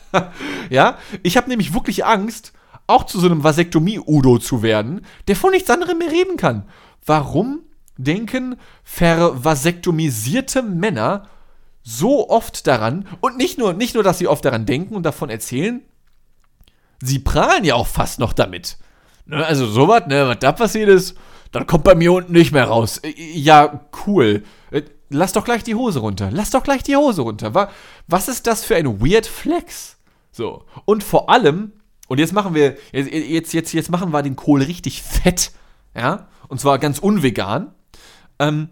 ja, 0.70 0.98
ich 1.24 1.36
habe 1.36 1.50
nämlich 1.50 1.74
wirklich 1.74 2.06
Angst, 2.06 2.54
auch 2.88 3.06
zu 3.06 3.20
so 3.20 3.25
einem 3.25 3.44
Vasektomie-Udo 3.44 4.38
zu 4.38 4.62
werden, 4.62 5.06
der 5.28 5.36
von 5.36 5.51
nichts 5.51 5.70
anderem 5.70 5.98
mehr 5.98 6.12
reden 6.12 6.38
kann. 6.38 6.68
Warum 7.06 7.62
denken 7.98 8.58
vervasektomisierte 8.84 10.62
Männer 10.62 11.28
so 11.84 12.30
oft 12.30 12.68
daran 12.68 13.08
und 13.22 13.38
nicht 13.38 13.58
nur, 13.58 13.74
nicht 13.74 13.96
nur, 13.96 14.04
dass 14.04 14.20
sie 14.20 14.28
oft 14.28 14.46
daran 14.46 14.66
denken 14.66 14.96
und 14.96 15.04
davon 15.04 15.30
erzählen, 15.30 15.82
sie 17.01 17.20
prahlen 17.20 17.63
ja 17.63 17.75
auch 17.75 17.88
fast 17.88 18.20
noch 18.20 18.34
damit. 18.34 18.77
Ne, 19.25 19.46
also 19.46 19.65
sowas, 19.67 20.03
ne, 20.08 20.27
was 20.27 20.39
da 20.39 20.51
passiert 20.51 20.89
ist, 20.89 21.15
dann 21.51 21.67
kommt 21.67 21.84
bei 21.84 21.96
mir 21.96 22.13
unten 22.13 22.31
nicht 22.31 22.51
mehr 22.51 22.65
raus. 22.65 23.00
Äh, 23.00 23.13
ja, 23.17 23.86
cool. 24.05 24.43
Äh, 24.72 24.84
lass 25.10 25.34
doch 25.34 25.43
gleich 25.43 25.63
die 25.63 25.75
Hose 25.75 26.00
runter. 26.00 26.29
Lass 26.31 26.51
doch 26.51 26.63
gleich 26.63 26.84
die 26.84 26.96
Hose 26.96 27.22
runter. 27.22 27.70
Was 28.08 28.27
ist 28.27 28.48
das 28.48 28.63
für 28.63 28.75
ein 28.75 29.01
Weird 29.01 29.27
Flex? 29.27 29.98
So. 30.31 30.65
Und 30.86 31.03
vor 31.03 31.29
allem, 31.29 31.74
und 32.08 32.20
jetzt 32.20 32.34
machen 32.34 32.55
wir, 32.55 32.77
jetzt, 32.91 33.53
jetzt, 33.53 33.74
jetzt 33.74 33.89
machen 33.89 34.13
wir 34.13 34.22
den 34.22 34.36
Kohl 34.36 34.62
richtig 34.62 35.01
fett. 35.01 35.51
Ja. 35.96 36.29
Und 36.48 36.60
zwar 36.60 36.79
ganz 36.79 37.00
unvegan. 37.00 37.74
Ähm, 38.39 38.70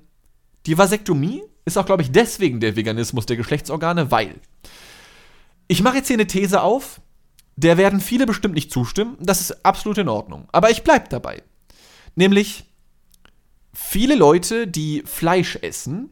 die 0.65 0.77
Vasektomie 0.77 1.43
ist 1.65 1.77
auch, 1.77 1.85
glaube 1.85 2.01
ich, 2.01 2.11
deswegen 2.11 2.59
der 2.59 2.75
Veganismus 2.75 3.25
der 3.25 3.37
Geschlechtsorgane, 3.37 4.11
weil 4.11 4.35
ich 5.67 5.83
mache 5.83 5.97
jetzt 5.97 6.07
hier 6.07 6.15
eine 6.15 6.27
These 6.27 6.61
auf, 6.61 6.99
der 7.59 7.77
werden 7.77 7.99
viele 7.99 8.25
bestimmt 8.25 8.55
nicht 8.55 8.71
zustimmen, 8.71 9.17
das 9.19 9.41
ist 9.41 9.65
absolut 9.65 9.97
in 9.97 10.07
Ordnung. 10.07 10.47
Aber 10.51 10.69
ich 10.69 10.83
bleibe 10.83 11.09
dabei. 11.09 11.43
Nämlich, 12.15 12.65
viele 13.73 14.15
Leute, 14.15 14.67
die 14.67 15.03
Fleisch 15.05 15.57
essen, 15.61 16.09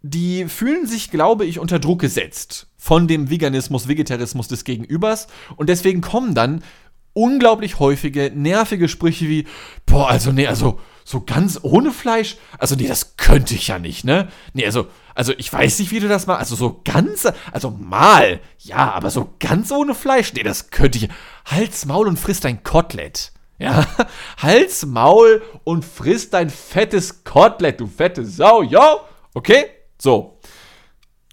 die 0.00 0.46
fühlen 0.46 0.86
sich, 0.86 1.10
glaube 1.10 1.44
ich, 1.44 1.58
unter 1.58 1.78
Druck 1.78 2.00
gesetzt 2.00 2.66
von 2.76 3.06
dem 3.06 3.30
Veganismus, 3.30 3.86
Vegetarismus 3.86 4.48
des 4.48 4.64
Gegenübers 4.64 5.28
und 5.56 5.68
deswegen 5.68 6.00
kommen 6.00 6.34
dann 6.34 6.64
unglaublich 7.12 7.78
häufige, 7.78 8.32
nervige 8.34 8.88
Sprüche 8.88 9.28
wie, 9.28 9.46
boah, 9.86 10.08
also 10.08 10.32
nee, 10.32 10.46
also 10.46 10.80
so 11.04 11.22
ganz 11.22 11.58
ohne 11.62 11.90
Fleisch? 11.90 12.36
Also, 12.58 12.74
nee, 12.74 12.86
das 12.86 13.16
könnte 13.16 13.54
ich 13.54 13.68
ja 13.68 13.78
nicht, 13.78 14.04
ne? 14.04 14.28
Nee, 14.52 14.64
also, 14.64 14.86
also 15.14 15.32
ich 15.36 15.52
weiß 15.52 15.78
nicht, 15.80 15.90
wie 15.90 16.00
du 16.00 16.08
das 16.08 16.26
machst. 16.26 16.40
Also 16.40 16.54
so 16.54 16.80
ganz, 16.84 17.26
also 17.52 17.70
mal, 17.70 18.40
ja, 18.58 18.92
aber 18.92 19.10
so 19.10 19.34
ganz 19.38 19.72
ohne 19.72 19.94
Fleisch, 19.94 20.32
nee, 20.32 20.42
das 20.42 20.70
könnte 20.70 20.98
ich. 20.98 21.08
Hals, 21.44 21.86
Maul 21.86 22.06
und 22.06 22.18
frisst 22.18 22.44
dein 22.44 22.62
Kotelett. 22.62 23.32
Ja, 23.58 23.86
Hals, 24.38 24.86
Maul 24.86 25.42
und 25.64 25.84
frisst 25.84 26.34
dein 26.34 26.50
fettes 26.50 27.24
Kotelett, 27.24 27.80
du 27.80 27.86
fette 27.86 28.24
Sau, 28.24 28.62
ja? 28.62 28.96
Okay? 29.34 29.66
So. 30.00 30.38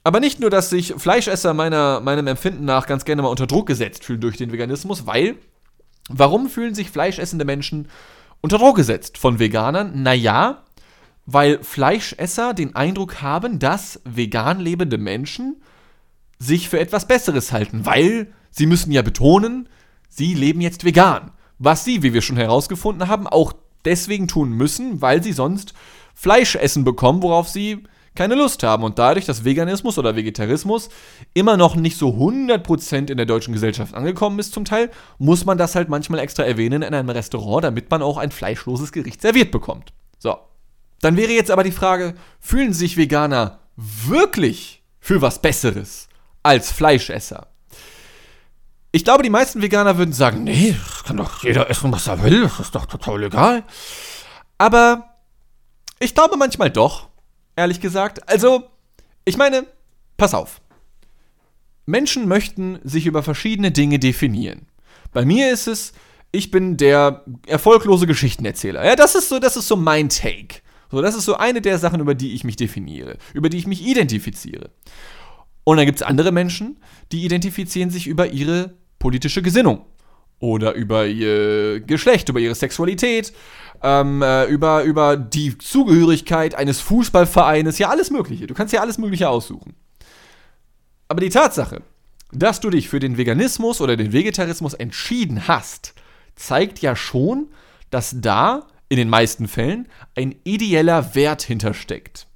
Aber 0.04 0.20
nicht 0.20 0.40
nur, 0.40 0.50
dass 0.50 0.70
sich 0.70 0.94
Fleischesser 0.98 1.54
meiner, 1.54 2.00
meinem 2.00 2.28
Empfinden 2.28 2.66
nach 2.66 2.88
ganz 2.88 3.06
gerne 3.06 3.22
mal 3.22 3.28
unter 3.28 3.48
Druck 3.48 3.68
gesetzt 3.68 4.04
fühlen 4.04 4.22
durch 4.22 4.38
den 4.38 4.52
Veganismus, 4.52 5.06
weil, 5.06 5.36
warum 6.10 6.50
fühlen 6.50 6.76
sich 6.76 6.92
fleischessende 6.92 7.46
Menschen 7.46 7.88
unter 8.42 8.58
Druck 8.58 8.76
gesetzt 8.76 9.18
von 9.18 9.40
Veganern? 9.40 10.04
Naja, 10.04 10.64
weil 11.26 11.64
Fleischesser 11.64 12.54
den 12.54 12.76
Eindruck 12.76 13.22
haben, 13.22 13.60
dass 13.60 14.02
vegan 14.04 14.60
lebende 14.60 14.98
Menschen 14.98 15.62
sich 16.40 16.70
für 16.70 16.80
etwas 16.80 17.08
Besseres 17.08 17.52
halten, 17.52 17.86
weil 17.86 18.34
sie 18.50 18.66
müssen 18.66 18.92
ja 18.92 19.02
betonen, 19.02 19.70
sie 20.10 20.34
leben 20.34 20.62
jetzt 20.62 20.84
vegan. 20.84 21.32
Was 21.60 21.84
sie, 21.84 22.02
wie 22.02 22.14
wir 22.14 22.22
schon 22.22 22.38
herausgefunden 22.38 23.08
haben, 23.08 23.28
auch 23.28 23.54
deswegen 23.86 24.28
tun 24.28 24.52
müssen, 24.52 25.02
weil 25.02 25.22
sie 25.22 25.34
sonst 25.34 25.74
Fleisch 26.16 26.56
essen 26.56 26.84
bekommen, 26.84 27.22
worauf 27.22 27.48
sie 27.48 27.84
keine 28.16 28.36
Lust 28.36 28.64
haben. 28.64 28.84
Und 28.84 29.00
dadurch, 29.00 29.26
dass 29.26 29.46
Veganismus 29.46 29.98
oder 29.98 30.16
Vegetarismus 30.16 30.90
immer 31.34 31.58
noch 31.58 31.76
nicht 31.76 31.98
so 31.98 32.10
100% 32.10 33.10
in 33.10 33.18
der 33.18 33.26
deutschen 33.26 33.54
Gesellschaft 33.54 33.94
angekommen 33.94 34.40
ist 34.40 34.54
zum 34.54 34.66
Teil, 34.66 34.90
muss 35.18 35.46
man 35.46 35.58
das 35.58 35.76
halt 35.76 35.90
manchmal 35.90 36.20
extra 36.20 36.44
erwähnen 36.44 36.82
in 36.82 36.94
einem 36.94 37.10
Restaurant, 37.10 37.64
damit 37.64 37.90
man 37.92 38.02
auch 38.02 38.18
ein 38.18 38.32
fleischloses 38.32 38.92
Gericht 38.92 39.22
serviert 39.22 39.52
bekommt. 39.52 39.94
So. 40.18 40.38
Dann 41.02 41.16
wäre 41.16 41.32
jetzt 41.32 41.52
aber 41.52 41.64
die 41.64 41.72
Frage, 41.72 42.16
fühlen 42.40 42.74
sich 42.74 42.98
Veganer 42.98 43.60
wirklich 43.76 44.84
für 45.00 45.22
was 45.22 45.42
Besseres 45.42 46.10
als 46.44 46.72
Fleischesser? 46.72 47.48
Ich 48.92 49.04
glaube, 49.04 49.24
die 49.24 49.30
meisten 49.30 49.62
Veganer 49.62 49.98
würden 49.98 50.14
sagen, 50.14 50.44
nee, 50.44 50.76
kann 51.06 51.18
doch 51.18 51.44
jeder 51.44 51.70
essen, 51.70 51.92
was 51.92 52.08
er 52.08 52.24
will, 52.24 52.42
das 52.42 52.60
ist 52.60 52.76
doch 52.76 52.88
total 52.88 53.24
egal. 53.24 53.64
Aber 54.58 55.16
ich 56.00 56.16
glaube 56.16 56.38
manchmal 56.38 56.72
doch, 56.72 57.09
ehrlich 57.60 57.80
gesagt. 57.82 58.28
Also, 58.28 58.64
ich 59.26 59.38
meine, 59.38 59.66
pass 60.18 60.34
auf. 60.34 60.62
Menschen 61.86 62.28
möchten 62.28 62.80
sich 62.84 63.06
über 63.06 63.24
verschiedene 63.24 63.72
Dinge 63.72 64.00
definieren. 64.00 64.68
Bei 65.12 65.26
mir 65.26 65.52
ist 65.52 65.68
es, 65.68 65.94
ich 66.32 66.52
bin 66.52 66.78
der 66.78 67.24
erfolglose 67.48 68.08
Geschichtenerzähler. 68.08 68.86
Ja, 68.86 68.96
das 68.96 69.16
ist 69.16 69.30
so, 69.30 69.40
das 69.40 69.58
ist 69.58 69.68
so 69.68 69.76
mein 69.76 70.10
Take. 70.10 70.62
So, 70.92 71.02
das 71.02 71.16
ist 71.16 71.26
so 71.26 71.36
eine 71.36 71.62
der 71.62 71.78
Sachen, 71.78 72.00
über 72.00 72.16
die 72.16 72.34
ich 72.34 72.44
mich 72.44 72.56
definiere, 72.56 73.18
über 73.34 73.50
die 73.50 73.58
ich 73.58 73.68
mich 73.68 73.86
identifiziere. 73.86 74.72
Und 75.64 75.78
dann 75.78 75.86
gibt 75.86 76.02
es 76.02 76.08
andere 76.08 76.32
Menschen, 76.32 76.80
die 77.12 77.26
identifizieren 77.26 77.90
sich 77.90 78.08
über 78.08 78.28
ihre 78.28 78.76
politische 78.98 79.42
Gesinnung 79.42 79.86
oder 80.40 80.74
über 80.74 81.06
ihr 81.06 81.82
Geschlecht, 81.82 82.30
über 82.30 82.40
ihre 82.40 82.56
Sexualität, 82.56 83.34
ähm, 83.84 84.22
äh, 84.22 84.46
über, 84.46 84.84
über 84.84 85.18
die 85.18 85.58
Zugehörigkeit 85.58 86.56
eines 86.56 86.80
Fußballvereines, 86.82 87.78
ja 87.78 87.90
alles 87.90 88.12
Mögliche. 88.12 88.48
Du 88.48 88.54
kannst 88.54 88.74
ja 88.74 88.82
alles 88.82 88.98
Mögliche 88.98 89.30
aussuchen. 89.30 89.76
Aber 91.08 91.22
die 91.22 91.30
Tatsache, 91.30 91.82
dass 92.32 92.60
du 92.60 92.70
dich 92.70 92.90
für 92.90 93.00
den 93.00 93.18
Veganismus 93.18 93.82
oder 93.82 93.98
den 93.98 94.14
Vegetarismus 94.14 94.74
entschieden 94.74 95.48
hast, 95.48 95.94
zeigt 96.36 96.80
ja 96.80 96.96
schon, 96.96 97.50
dass 97.90 98.16
da 98.20 98.68
in 98.90 98.98
den 98.98 99.10
meisten 99.10 99.48
Fällen 99.48 99.88
ein 100.16 100.36
ideeller 100.44 101.16
Wert 101.16 101.42
hintersteckt. 101.42 102.28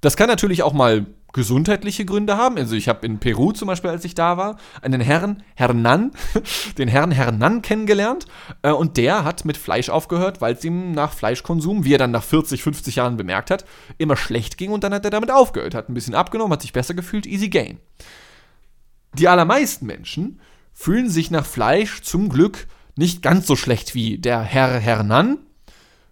Das 0.00 0.16
kann 0.16 0.28
natürlich 0.28 0.62
auch 0.62 0.72
mal 0.72 1.06
gesundheitliche 1.34 2.06
Gründe 2.06 2.38
haben. 2.38 2.56
Also 2.56 2.74
ich 2.74 2.88
habe 2.88 3.04
in 3.04 3.18
Peru 3.18 3.52
zum 3.52 3.66
Beispiel, 3.66 3.90
als 3.90 4.04
ich 4.06 4.14
da 4.14 4.38
war, 4.38 4.56
einen 4.80 5.02
Herrn 5.02 5.42
Hernan, 5.54 6.12
den 6.78 6.88
Herrn 6.88 7.10
Hernan 7.10 7.60
kennengelernt 7.60 8.24
äh, 8.62 8.70
und 8.70 8.96
der 8.96 9.24
hat 9.24 9.44
mit 9.44 9.58
Fleisch 9.58 9.90
aufgehört, 9.90 10.40
weil 10.40 10.54
es 10.54 10.64
ihm 10.64 10.92
nach 10.92 11.12
Fleischkonsum, 11.12 11.84
wie 11.84 11.94
er 11.94 11.98
dann 11.98 12.12
nach 12.12 12.22
40, 12.22 12.62
50 12.62 12.96
Jahren 12.96 13.18
bemerkt 13.18 13.50
hat, 13.50 13.66
immer 13.98 14.16
schlecht 14.16 14.56
ging 14.56 14.70
und 14.70 14.82
dann 14.84 14.94
hat 14.94 15.04
er 15.04 15.10
damit 15.10 15.30
aufgehört, 15.30 15.74
hat 15.74 15.90
ein 15.90 15.94
bisschen 15.94 16.14
abgenommen, 16.14 16.52
hat 16.52 16.62
sich 16.62 16.72
besser 16.72 16.94
gefühlt, 16.94 17.26
easy 17.26 17.50
gain. 17.50 17.78
Die 19.18 19.28
allermeisten 19.28 19.86
Menschen 19.86 20.40
fühlen 20.72 21.10
sich 21.10 21.30
nach 21.30 21.44
Fleisch 21.44 22.02
zum 22.02 22.28
Glück 22.28 22.66
nicht 22.96 23.22
ganz 23.22 23.46
so 23.46 23.56
schlecht 23.56 23.94
wie 23.94 24.18
der 24.18 24.40
Herr 24.40 24.78
Hernan, 24.78 25.38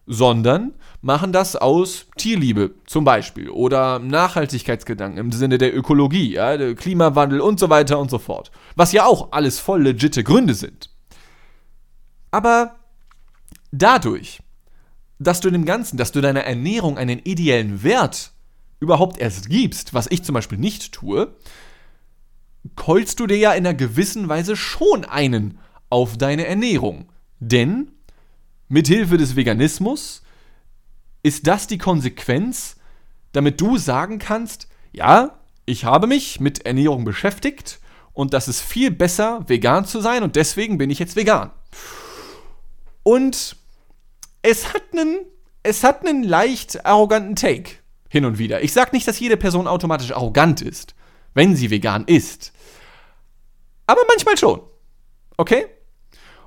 sondern 0.07 0.73
machen 1.01 1.33
das 1.33 1.57
aus 1.57 2.07
Tierliebe 2.17 2.75
zum 2.87 3.05
Beispiel 3.05 3.51
oder 3.51 3.99
Nachhaltigkeitsgedanken 3.99 5.19
im 5.19 5.33
Sinne 5.33 5.59
der 5.59 5.77
Ökologie, 5.77 6.33
ja, 6.33 6.57
der 6.57 6.75
Klimawandel 6.75 7.41
und 7.41 7.61
so 7.61 7.71
weiter 7.71 7.99
und 7.99 8.11
so 8.11 8.19
fort. 8.19 8.51
Was 8.77 8.93
ja 8.93 9.05
auch 9.07 9.33
alles 9.33 9.59
voll 9.59 9.83
legitte 9.83 10.25
Gründe 10.25 10.55
sind. 10.55 10.91
Aber 12.31 12.77
dadurch, 13.71 14.41
dass 15.19 15.41
du 15.41 15.51
dem 15.51 15.65
Ganzen, 15.65 15.97
dass 15.97 16.13
du 16.13 16.21
deiner 16.21 16.45
Ernährung 16.45 16.99
einen 16.99 17.21
ideellen 17.21 17.83
Wert 17.83 18.33
überhaupt 18.81 19.19
erst 19.19 19.49
gibst, 19.49 19.95
was 19.95 20.09
ich 20.11 20.25
zum 20.25 20.35
Beispiel 20.35 20.59
nicht 20.59 20.93
tue, 20.93 21.35
keulst 22.77 23.21
du 23.21 23.27
dir 23.27 23.37
ja 23.37 23.53
in 23.53 23.67
einer 23.67 23.75
gewissen 23.75 24.29
Weise 24.29 24.57
schon 24.57 25.05
einen 25.05 25.59
auf 25.91 26.17
deine 26.17 26.47
Ernährung. 26.47 27.07
Denn 27.39 27.93
mithilfe 28.73 29.19
des 29.19 29.37
Veganismus 29.37 30.23
ist 31.23 31.47
das 31.47 31.67
die 31.67 31.79
Konsequenz, 31.79 32.77
damit 33.33 33.61
du 33.61 33.77
sagen 33.77 34.19
kannst, 34.19 34.67
ja, 34.93 35.39
ich 35.67 35.85
habe 35.85 36.07
mich 36.07 36.41
mit 36.41 36.65
Ernährung 36.65 37.05
beschäftigt 37.05 37.81
und 38.15 38.33
das 38.33 38.49
ist 38.49 38.63
viel 38.63 38.91
besser, 38.91 39.45
vegan 39.47 39.85
zu 39.85 40.01
sein 40.01 40.23
und 40.23 40.37
deswegen 40.37 40.79
bin 40.79 40.89
ich 40.89 40.99
jetzt 40.99 41.17
vegan. 41.17 41.51
Und 43.03 43.57
es 44.41 44.73
hat 44.73 44.83
einen, 44.93 45.19
es 45.63 45.85
hat 45.85 46.07
einen 46.07 46.23
leicht 46.23 46.87
arroganten 46.87 47.37
Take 47.37 47.73
hin 48.09 48.25
und 48.25 48.39
wieder. 48.39 48.63
Ich 48.63 48.73
sage 48.73 48.91
nicht, 48.93 49.07
dass 49.07 49.21
jede 49.21 49.37
Person 49.37 49.67
automatisch 49.67 50.13
arrogant 50.13 50.63
ist, 50.63 50.95
wenn 51.35 51.57
sie 51.57 51.71
vegan 51.71 52.05
ist. 52.07 52.53
Aber 53.87 54.01
manchmal 54.09 54.39
schon. 54.39 54.63
Okay? 55.37 55.67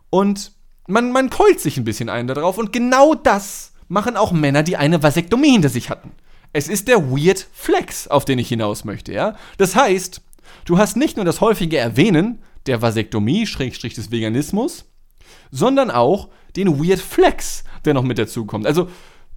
Und 0.09 0.55
man, 0.88 1.12
man 1.12 1.30
keult 1.30 1.60
sich 1.60 1.78
ein 1.78 1.84
bisschen 1.84 2.10
ein 2.10 2.28
darauf 2.28 2.58
und 2.58 2.71
genau 2.71 3.15
das 3.15 3.74
machen 3.88 4.17
auch 4.17 4.32
Männer, 4.32 4.63
die 4.63 4.78
eine 4.78 5.02
Vasektomie 5.02 5.52
hinter 5.52 5.69
sich 5.69 5.89
hatten. 5.89 6.12
Es 6.54 6.67
ist 6.67 6.88
der 6.88 7.12
Weird 7.12 7.48
Flex, 7.54 8.08
auf 8.08 8.26
den 8.26 8.39
ich 8.39 8.48
hinaus 8.48 8.86
möchte, 8.86 9.13
ja? 9.13 9.36
Das 9.58 9.76
heißt, 9.76 10.21
du 10.65 10.78
hast 10.78 10.95
nicht 10.95 11.17
nur 11.17 11.26
das 11.26 11.41
häufige 11.41 11.78
Erwähnen 11.78 12.39
der 12.65 12.82
Vasektomie, 12.82 13.45
Schrägstrich 13.45 13.93
des 13.93 14.12
Veganismus, 14.12 14.86
sondern 15.52 15.91
auch 15.91 16.30
den 16.56 16.80
Weird 16.80 17.00
Flex, 17.00 17.63
der 17.84 17.93
noch 17.93 18.04
mit 18.04 18.17
dazu 18.17 18.45
kommt. 18.45 18.65
Also, 18.65 18.89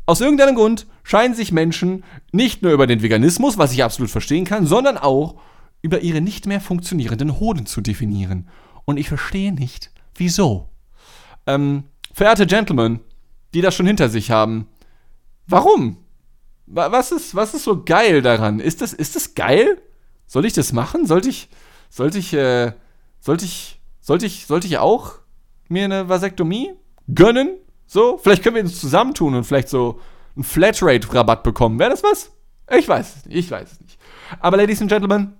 aus 0.06 0.22
irgendeinem 0.22 0.54
Grund 0.54 0.86
scheinen 1.02 1.34
sich 1.34 1.52
Menschen 1.52 2.02
nicht 2.32 2.62
nur 2.62 2.72
über 2.72 2.86
den 2.86 3.02
Veganismus, 3.02 3.58
was 3.58 3.72
ich 3.72 3.84
absolut 3.84 4.10
verstehen 4.10 4.46
kann, 4.46 4.66
sondern 4.66 4.96
auch 4.96 5.34
über 5.82 6.00
ihre 6.00 6.22
nicht 6.22 6.46
mehr 6.46 6.60
funktionierenden 6.60 7.38
Hoden 7.38 7.66
zu 7.66 7.82
definieren. 7.82 8.48
Und 8.84 8.96
ich 8.96 9.08
verstehe 9.08 9.52
nicht, 9.52 9.90
wieso. 10.14 10.70
Ähm, 11.48 11.84
verehrte 12.12 12.46
Gentlemen, 12.46 13.00
die 13.54 13.62
das 13.62 13.74
schon 13.74 13.86
hinter 13.86 14.10
sich 14.10 14.30
haben. 14.30 14.68
Warum? 15.46 15.96
Was 16.66 17.10
ist, 17.10 17.34
was 17.34 17.54
ist 17.54 17.64
so 17.64 17.82
geil 17.82 18.20
daran? 18.20 18.60
Ist 18.60 18.82
das, 18.82 18.92
ist 18.92 19.16
das 19.16 19.34
geil? 19.34 19.80
Soll 20.26 20.44
ich 20.44 20.52
das 20.52 20.74
machen? 20.74 21.06
Sollte 21.06 21.30
ich, 21.30 21.48
sollte 21.88 22.18
ich, 22.18 22.34
äh, 22.34 22.72
sollte 23.18 23.46
ich, 23.46 23.80
sollte 24.00 24.26
ich, 24.26 24.46
sollte 24.46 24.66
ich 24.66 24.76
auch 24.76 25.14
mir 25.68 25.84
eine 25.84 26.10
Vasektomie 26.10 26.74
gönnen? 27.14 27.56
So? 27.86 28.18
Vielleicht 28.18 28.42
können 28.42 28.56
wir 28.56 28.62
uns 28.62 28.78
zusammentun 28.78 29.34
und 29.34 29.44
vielleicht 29.44 29.70
so 29.70 30.00
einen 30.36 30.44
Flatrate-Rabatt 30.44 31.42
bekommen. 31.42 31.78
Wäre 31.78 31.90
das 31.90 32.02
was? 32.02 32.30
Ich 32.76 32.86
weiß 32.86 33.16
es 33.16 33.24
nicht. 33.24 33.38
Ich 33.38 33.50
weiß 33.50 33.72
es 33.72 33.80
nicht. 33.80 33.98
Aber, 34.40 34.58
Ladies 34.58 34.82
and 34.82 34.90
Gentlemen, 34.90 35.32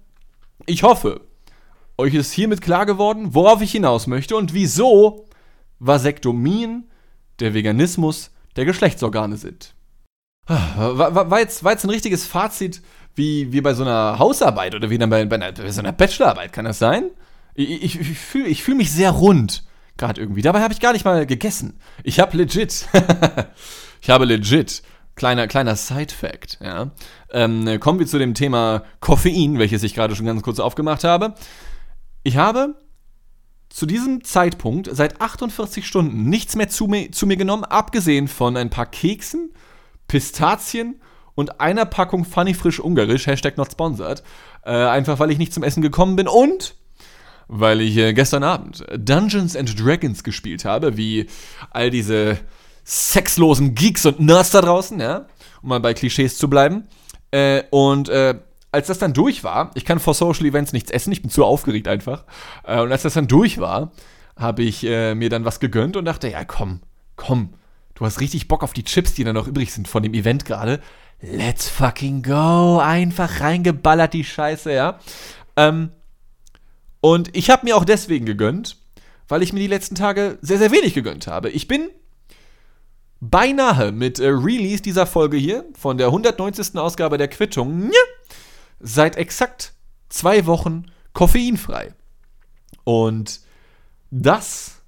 ich 0.65 0.83
hoffe, 0.83 1.21
euch 1.99 2.15
ist 2.15 2.33
hiermit 2.33 2.63
klar 2.63 2.87
geworden, 2.87 3.35
worauf 3.35 3.61
ich 3.61 3.73
hinaus 3.73 4.07
möchte 4.07 4.37
und 4.37 4.55
wieso 4.55 5.28
Vasektomien 5.79 6.89
der 7.41 7.55
Veganismus 7.55 8.31
der 8.57 8.65
Geschlechtsorgane 8.65 9.37
sind. 9.37 9.75
War, 10.47 11.15
war, 11.15 11.31
war, 11.31 11.41
jetzt, 11.41 11.63
war 11.63 11.73
jetzt 11.73 11.85
ein 11.85 11.91
richtiges 11.91 12.27
Fazit 12.27 12.83
wie, 13.15 13.53
wie 13.53 13.61
bei 13.61 13.75
so 13.75 13.83
einer 13.83 14.19
Hausarbeit 14.19 14.75
oder 14.75 14.89
wie 14.89 14.97
dann 14.97 15.11
bei, 15.11 15.25
bei, 15.27 15.37
einer, 15.37 15.53
bei 15.53 15.71
so 15.71 15.81
einer 15.81 15.93
Bachelorarbeit, 15.93 16.53
kann 16.53 16.65
das 16.65 16.79
sein? 16.79 17.11
Ich, 17.55 17.83
ich, 17.83 18.01
ich 18.01 18.19
fühle 18.19 18.47
ich 18.47 18.63
fühl 18.63 18.75
mich 18.75 18.91
sehr 18.93 19.11
rund, 19.11 19.65
gerade 19.97 20.21
irgendwie. 20.21 20.43
Dabei 20.43 20.63
habe 20.63 20.73
ich 20.73 20.81
gar 20.81 20.93
nicht 20.93 21.05
mal 21.05 21.27
gegessen. 21.27 21.79
Ich 22.03 22.19
habe 22.19 22.37
legit, 22.37 22.89
ich 24.01 24.09
habe 24.09 24.25
legit, 24.25 24.83
kleiner, 25.17 25.49
kleiner 25.49 25.77
Side-Fact, 25.77 26.59
ja. 26.63 26.93
Ähm, 27.31 27.79
kommen 27.81 27.99
wir 27.99 28.07
zu 28.07 28.19
dem 28.19 28.33
Thema 28.35 28.85
Koffein, 29.01 29.59
welches 29.59 29.83
ich 29.83 29.95
gerade 29.95 30.17
schon 30.17 30.27
ganz 30.27 30.43
kurz 30.43 30.61
aufgemacht 30.61 31.05
habe. 31.05 31.35
Ich 32.23 32.37
habe 32.39 32.75
zu 33.79 33.87
diesem 33.87 34.25
Zeitpunkt 34.25 34.89
seit 34.91 35.21
48 35.21 35.87
Stunden 35.87 36.29
nichts 36.29 36.57
mehr 36.57 36.69
zu 36.69 36.89
mir, 36.89 37.13
zu 37.13 37.29
mir 37.29 37.37
genommen, 37.37 37.63
abgesehen 37.63 38.27
von 38.27 38.57
ein 38.57 38.71
paar 38.71 38.87
Keksen, 38.87 39.53
Pistazien 40.09 41.01
und 41.37 41.61
einer 41.61 41.85
Packung 41.85 42.25
Funny 42.25 42.55
Frisch 42.55 42.81
Ungarisch, 42.81 43.29
Hashtag 43.29 43.57
not 43.57 43.71
sponsored. 43.71 44.25
Äh, 44.65 44.73
einfach 44.73 45.21
weil 45.21 45.31
ich 45.31 45.39
nicht 45.39 45.55
zum 45.55 45.63
Essen 45.63 45.81
gekommen 45.81 46.17
bin 46.17 46.27
und 46.27 46.75
weil 47.47 47.81
ich 47.81 47.97
äh, 47.97 48.15
gestern 48.15 48.43
Abend 48.43 48.85
Dungeons 48.97 49.55
and 49.55 49.79
Dragons 49.79 50.25
gespielt 50.25 50.65
habe, 50.65 50.97
wie 50.97 51.29
all 51.71 51.91
diese 51.91 52.39
sexlosen 52.83 53.77
Geeks 53.77 54.07
und 54.07 54.19
Nerds 54.19 54.51
da 54.51 54.61
draußen, 54.61 54.99
ja, 54.99 55.27
um 55.63 55.69
mal 55.69 55.79
bei 55.79 55.95
Klischees 55.95 56.37
zu 56.37 56.51
bleiben. 56.51 56.89
Äh, 57.31 57.63
und 57.71 58.09
äh, 58.09 58.41
als 58.73 58.89
das 58.89 58.99
dann 58.99 59.15
durch 59.15 59.45
war, 59.45 59.71
ich 59.75 59.85
kann 59.85 59.99
vor 59.99 60.15
Social 60.15 60.47
Events 60.47 60.73
nichts 60.73 60.91
essen, 60.91 61.13
ich 61.13 61.23
bin 61.23 61.31
zu 61.31 61.45
aufgeregt 61.45 61.89
einfach. 61.89 62.25
Äh, 62.65 62.81
und 62.81 62.93
als 62.93 63.03
das 63.03 63.15
dann 63.15 63.29
durch 63.29 63.59
war, 63.59 63.93
habe 64.37 64.63
ich 64.63 64.85
äh, 64.85 65.15
mir 65.15 65.31
dann 65.31 65.45
was 65.45 65.61
gegönnt 65.61 65.97
und 65.97 66.05
dachte, 66.05 66.29
ja 66.29 66.45
komm, 66.45 66.81
komm, 67.17 67.55
du 67.95 68.05
hast 68.05 68.21
richtig 68.21 68.49
Bock 68.49 68.63
auf 68.63 68.73
die 68.73 68.85
Chips, 68.85 69.15
die 69.15 69.25
da 69.25 69.33
noch 69.33 69.49
übrig 69.49 69.73
sind 69.73 69.89
von 69.89 70.03
dem 70.03 70.15
Event 70.15 70.45
gerade. 70.45 70.81
Let's 71.21 71.69
fucking 71.69 72.23
go. 72.23 72.79
Einfach 72.79 73.41
reingeballert 73.41 74.15
die 74.15 74.23
Scheiße, 74.23 74.73
ja. 74.73 75.01
Ähm, 75.57 75.91
Und 77.01 77.37
ich 77.37 77.51
habe 77.51 77.67
mir 77.67 77.77
auch 77.77 77.85
deswegen 77.85 78.25
gegönnt, 78.27 78.77
weil 79.27 79.43
ich 79.43 79.53
mir 79.53 79.61
die 79.61 79.67
letzten 79.67 79.97
Tage 79.97 80.39
sehr, 80.43 80.59
sehr 80.59 80.71
wenig 80.71 80.95
gegönnt 80.95 81.27
habe. 81.27 81.51
Ich 81.51 81.67
bin 81.67 81.89
beinahe 83.21 83.91
mit 83.91 84.21
äh, 84.21 84.29
Release 84.29 84.83
dieser 84.83 85.07
Folge 85.07 85.37
hier 85.37 85.65
von 85.77 85.99
der 85.99 86.09
190. 86.09 86.77
Ausgabe 86.77 87.19
der 87.19 87.29
Quittung 87.29 87.89
seit 88.81 89.17
exakt 89.17 89.75
zwei 90.09 90.47
Wochen 90.47 90.87
koffeinfrei. 91.13 91.95
Und 92.85 93.41
das 94.11 94.83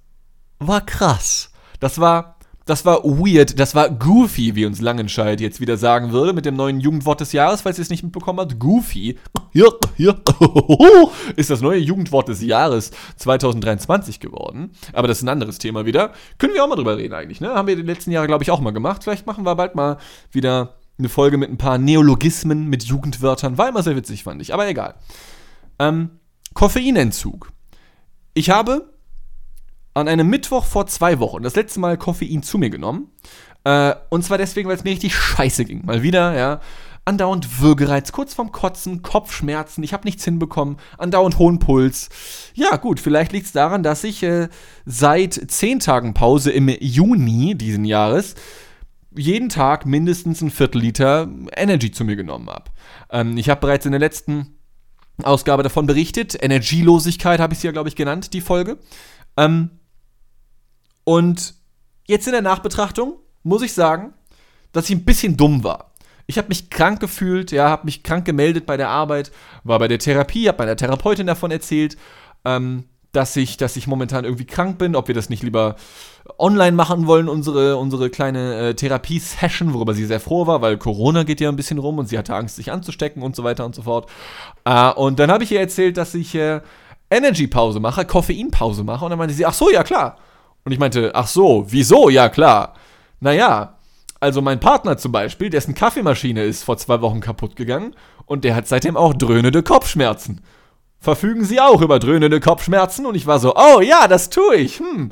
war 0.59 0.81
krass. 0.85 1.51
Das 1.79 1.99
war 1.99 2.37
das 2.65 2.85
war 2.85 3.03
weird, 3.03 3.59
das 3.59 3.73
war 3.73 3.89
goofy, 3.89 4.55
wie 4.55 4.65
uns 4.65 4.81
Langenscheid 4.81 5.41
jetzt 5.41 5.59
wieder 5.59 5.77
sagen 5.77 6.11
würde, 6.11 6.31
mit 6.31 6.45
dem 6.45 6.55
neuen 6.55 6.79
Jugendwort 6.79 7.19
des 7.19 7.33
Jahres, 7.33 7.61
falls 7.61 7.79
ihr 7.79 7.81
es 7.81 7.89
nicht 7.89 8.03
mitbekommen 8.03 8.39
habt. 8.39 8.59
Goofy. 8.59 9.17
Ist 11.35 11.49
das 11.49 11.61
neue 11.61 11.79
Jugendwort 11.79 12.29
des 12.29 12.41
Jahres 12.41 12.91
2023 13.17 14.19
geworden. 14.19 14.71
Aber 14.93 15.09
das 15.09 15.17
ist 15.17 15.23
ein 15.23 15.29
anderes 15.29 15.57
Thema 15.57 15.85
wieder. 15.85 16.13
Können 16.37 16.53
wir 16.53 16.63
auch 16.63 16.69
mal 16.69 16.77
drüber 16.77 16.95
reden 16.95 17.13
eigentlich, 17.13 17.41
ne? 17.41 17.49
Haben 17.49 17.67
wir 17.67 17.75
die 17.75 17.81
letzten 17.81 18.11
Jahre, 18.11 18.27
glaube 18.27 18.43
ich, 18.43 18.51
auch 18.51 18.61
mal 18.61 18.71
gemacht. 18.71 19.03
Vielleicht 19.03 19.27
machen 19.27 19.43
wir 19.43 19.55
bald 19.55 19.75
mal 19.75 19.97
wieder 20.31 20.75
eine 21.01 21.09
Folge 21.09 21.37
mit 21.37 21.49
ein 21.49 21.57
paar 21.57 21.77
Neologismen, 21.77 22.67
mit 22.67 22.83
Jugendwörtern. 22.83 23.57
War 23.57 23.69
immer 23.69 23.83
sehr 23.83 23.95
witzig, 23.95 24.23
fand 24.23 24.41
ich. 24.41 24.53
Aber 24.53 24.67
egal. 24.67 24.95
Ähm, 25.79 26.11
Koffeinentzug. 26.53 27.51
Ich 28.33 28.49
habe 28.49 28.93
an 29.93 30.07
einem 30.07 30.29
Mittwoch 30.29 30.65
vor 30.65 30.87
zwei 30.87 31.19
Wochen 31.19 31.43
das 31.43 31.55
letzte 31.55 31.79
Mal 31.79 31.97
Koffein 31.97 32.43
zu 32.43 32.57
mir 32.57 32.69
genommen. 32.69 33.11
Äh, 33.63 33.95
und 34.09 34.23
zwar 34.23 34.37
deswegen, 34.37 34.69
weil 34.69 34.77
es 34.77 34.83
mir 34.83 34.91
richtig 34.91 35.15
scheiße 35.15 35.65
ging. 35.65 35.85
Mal 35.85 36.03
wieder, 36.03 36.37
ja. 36.37 36.61
Andauernd 37.03 37.59
Würgereiz, 37.59 38.11
kurz 38.11 38.35
vorm 38.35 38.51
Kotzen, 38.51 39.01
Kopfschmerzen, 39.01 39.83
ich 39.83 39.91
habe 39.91 40.05
nichts 40.05 40.23
hinbekommen, 40.23 40.77
andauernd 40.99 41.39
hohen 41.39 41.57
Puls. 41.57 42.09
Ja, 42.53 42.75
gut, 42.75 42.99
vielleicht 42.99 43.31
liegt 43.31 43.47
es 43.47 43.51
daran, 43.51 43.81
dass 43.81 44.03
ich 44.03 44.21
äh, 44.21 44.49
seit 44.85 45.33
zehn 45.33 45.79
Tagen 45.79 46.13
Pause 46.13 46.51
im 46.51 46.69
Juni 46.69 47.55
diesen 47.55 47.85
Jahres 47.85 48.35
jeden 49.15 49.49
Tag 49.49 49.85
mindestens 49.85 50.41
ein 50.41 50.51
Viertel 50.51 50.81
Liter 50.81 51.27
Energy 51.55 51.91
zu 51.91 52.03
mir 52.05 52.15
genommen 52.15 52.49
habe. 52.49 52.71
Ähm, 53.09 53.37
ich 53.37 53.49
habe 53.49 53.61
bereits 53.61 53.85
in 53.85 53.91
der 53.91 53.99
letzten 53.99 54.57
Ausgabe 55.23 55.63
davon 55.63 55.85
berichtet. 55.85 56.41
Energielosigkeit 56.41 57.39
habe 57.39 57.53
ich 57.53 57.59
sie 57.59 57.67
ja, 57.67 57.73
glaube 57.73 57.89
ich, 57.89 57.95
genannt, 57.95 58.33
die 58.33 58.41
Folge. 58.41 58.77
Ähm, 59.37 59.69
und 61.03 61.55
jetzt 62.07 62.27
in 62.27 62.33
der 62.33 62.41
Nachbetrachtung 62.41 63.17
muss 63.43 63.61
ich 63.61 63.73
sagen, 63.73 64.13
dass 64.71 64.89
ich 64.89 64.95
ein 64.95 65.05
bisschen 65.05 65.37
dumm 65.37 65.63
war. 65.63 65.91
Ich 66.27 66.37
habe 66.37 66.47
mich 66.47 66.69
krank 66.69 66.99
gefühlt, 66.99 67.51
ja, 67.51 67.69
habe 67.69 67.85
mich 67.85 68.03
krank 68.03 68.25
gemeldet 68.25 68.65
bei 68.65 68.77
der 68.77 68.89
Arbeit, 68.89 69.31
war 69.63 69.79
bei 69.79 69.87
der 69.87 69.99
Therapie, 69.99 70.47
habe 70.47 70.59
meiner 70.59 70.77
Therapeutin 70.77 71.27
davon 71.27 71.51
erzählt, 71.51 71.97
ähm, 72.45 72.85
dass 73.11 73.35
ich, 73.35 73.57
dass 73.57 73.75
ich 73.75 73.87
momentan 73.87 74.23
irgendwie 74.23 74.45
krank 74.45 74.77
bin, 74.77 74.95
ob 74.95 75.07
wir 75.07 75.15
das 75.15 75.29
nicht 75.29 75.43
lieber 75.43 75.75
online 76.37 76.73
machen 76.73 77.07
wollen, 77.07 77.29
unsere, 77.29 77.77
unsere 77.77 78.09
kleine 78.09 78.69
äh, 78.69 78.73
Therapie-Session, 78.73 79.73
worüber 79.73 79.93
sie 79.93 80.05
sehr 80.05 80.19
froh 80.19 80.47
war, 80.47 80.61
weil 80.61 80.77
Corona 80.77 81.23
geht 81.23 81.41
ja 81.41 81.49
ein 81.49 81.55
bisschen 81.55 81.77
rum 81.77 81.99
und 81.99 82.07
sie 82.07 82.17
hatte 82.17 82.35
Angst, 82.35 82.55
sich 82.55 82.71
anzustecken 82.71 83.23
und 83.23 83.35
so 83.35 83.43
weiter 83.43 83.65
und 83.65 83.75
so 83.75 83.83
fort. 83.83 84.09
Äh, 84.65 84.91
und 84.91 85.19
dann 85.19 85.31
habe 85.31 85.43
ich 85.43 85.51
ihr 85.51 85.59
erzählt, 85.59 85.97
dass 85.97 86.13
ich 86.13 86.35
äh, 86.35 86.61
Energy-Pause 87.09 87.79
mache, 87.79 88.05
Koffein-Pause 88.05 88.83
mache 88.83 89.05
und 89.05 89.11
dann 89.11 89.19
meinte 89.19 89.35
sie, 89.35 89.45
ach 89.45 89.53
so, 89.53 89.69
ja 89.69 89.83
klar. 89.83 90.17
Und 90.63 90.71
ich 90.71 90.79
meinte, 90.79 91.11
ach 91.13 91.27
so, 91.27 91.65
wieso? 91.67 92.09
Ja, 92.09 92.29
klar. 92.29 92.75
Naja, 93.19 93.77
also 94.19 94.41
mein 94.41 94.59
Partner 94.59 94.97
zum 94.97 95.11
Beispiel, 95.11 95.49
dessen 95.49 95.73
Kaffeemaschine 95.73 96.43
ist 96.43 96.63
vor 96.63 96.77
zwei 96.77 97.01
Wochen 97.01 97.21
kaputt 97.21 97.55
gegangen 97.55 97.95
und 98.25 98.43
der 98.43 98.55
hat 98.55 98.67
seitdem 98.67 98.95
auch 98.95 99.13
dröhnende 99.13 99.63
Kopfschmerzen. 99.63 100.41
Verfügen 100.99 101.43
Sie 101.43 101.59
auch 101.59 101.81
über 101.81 101.97
dröhnende 101.97 102.39
Kopfschmerzen? 102.39 103.07
Und 103.07 103.15
ich 103.15 103.25
war 103.25 103.39
so, 103.39 103.55
oh 103.55 103.81
ja, 103.81 104.07
das 104.07 104.29
tue 104.29 104.57
ich. 104.57 104.79
Hm. 104.79 105.11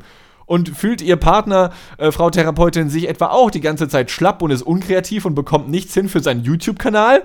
Und 0.50 0.70
fühlt 0.70 1.00
Ihr 1.00 1.14
Partner, 1.14 1.70
äh, 1.96 2.10
Frau 2.10 2.28
Therapeutin, 2.28 2.90
sich 2.90 3.08
etwa 3.08 3.26
auch 3.26 3.52
die 3.52 3.60
ganze 3.60 3.86
Zeit 3.86 4.10
schlapp 4.10 4.42
und 4.42 4.50
ist 4.50 4.62
unkreativ 4.62 5.24
und 5.24 5.36
bekommt 5.36 5.68
nichts 5.68 5.94
hin 5.94 6.08
für 6.08 6.18
seinen 6.18 6.42
YouTube-Kanal? 6.42 7.22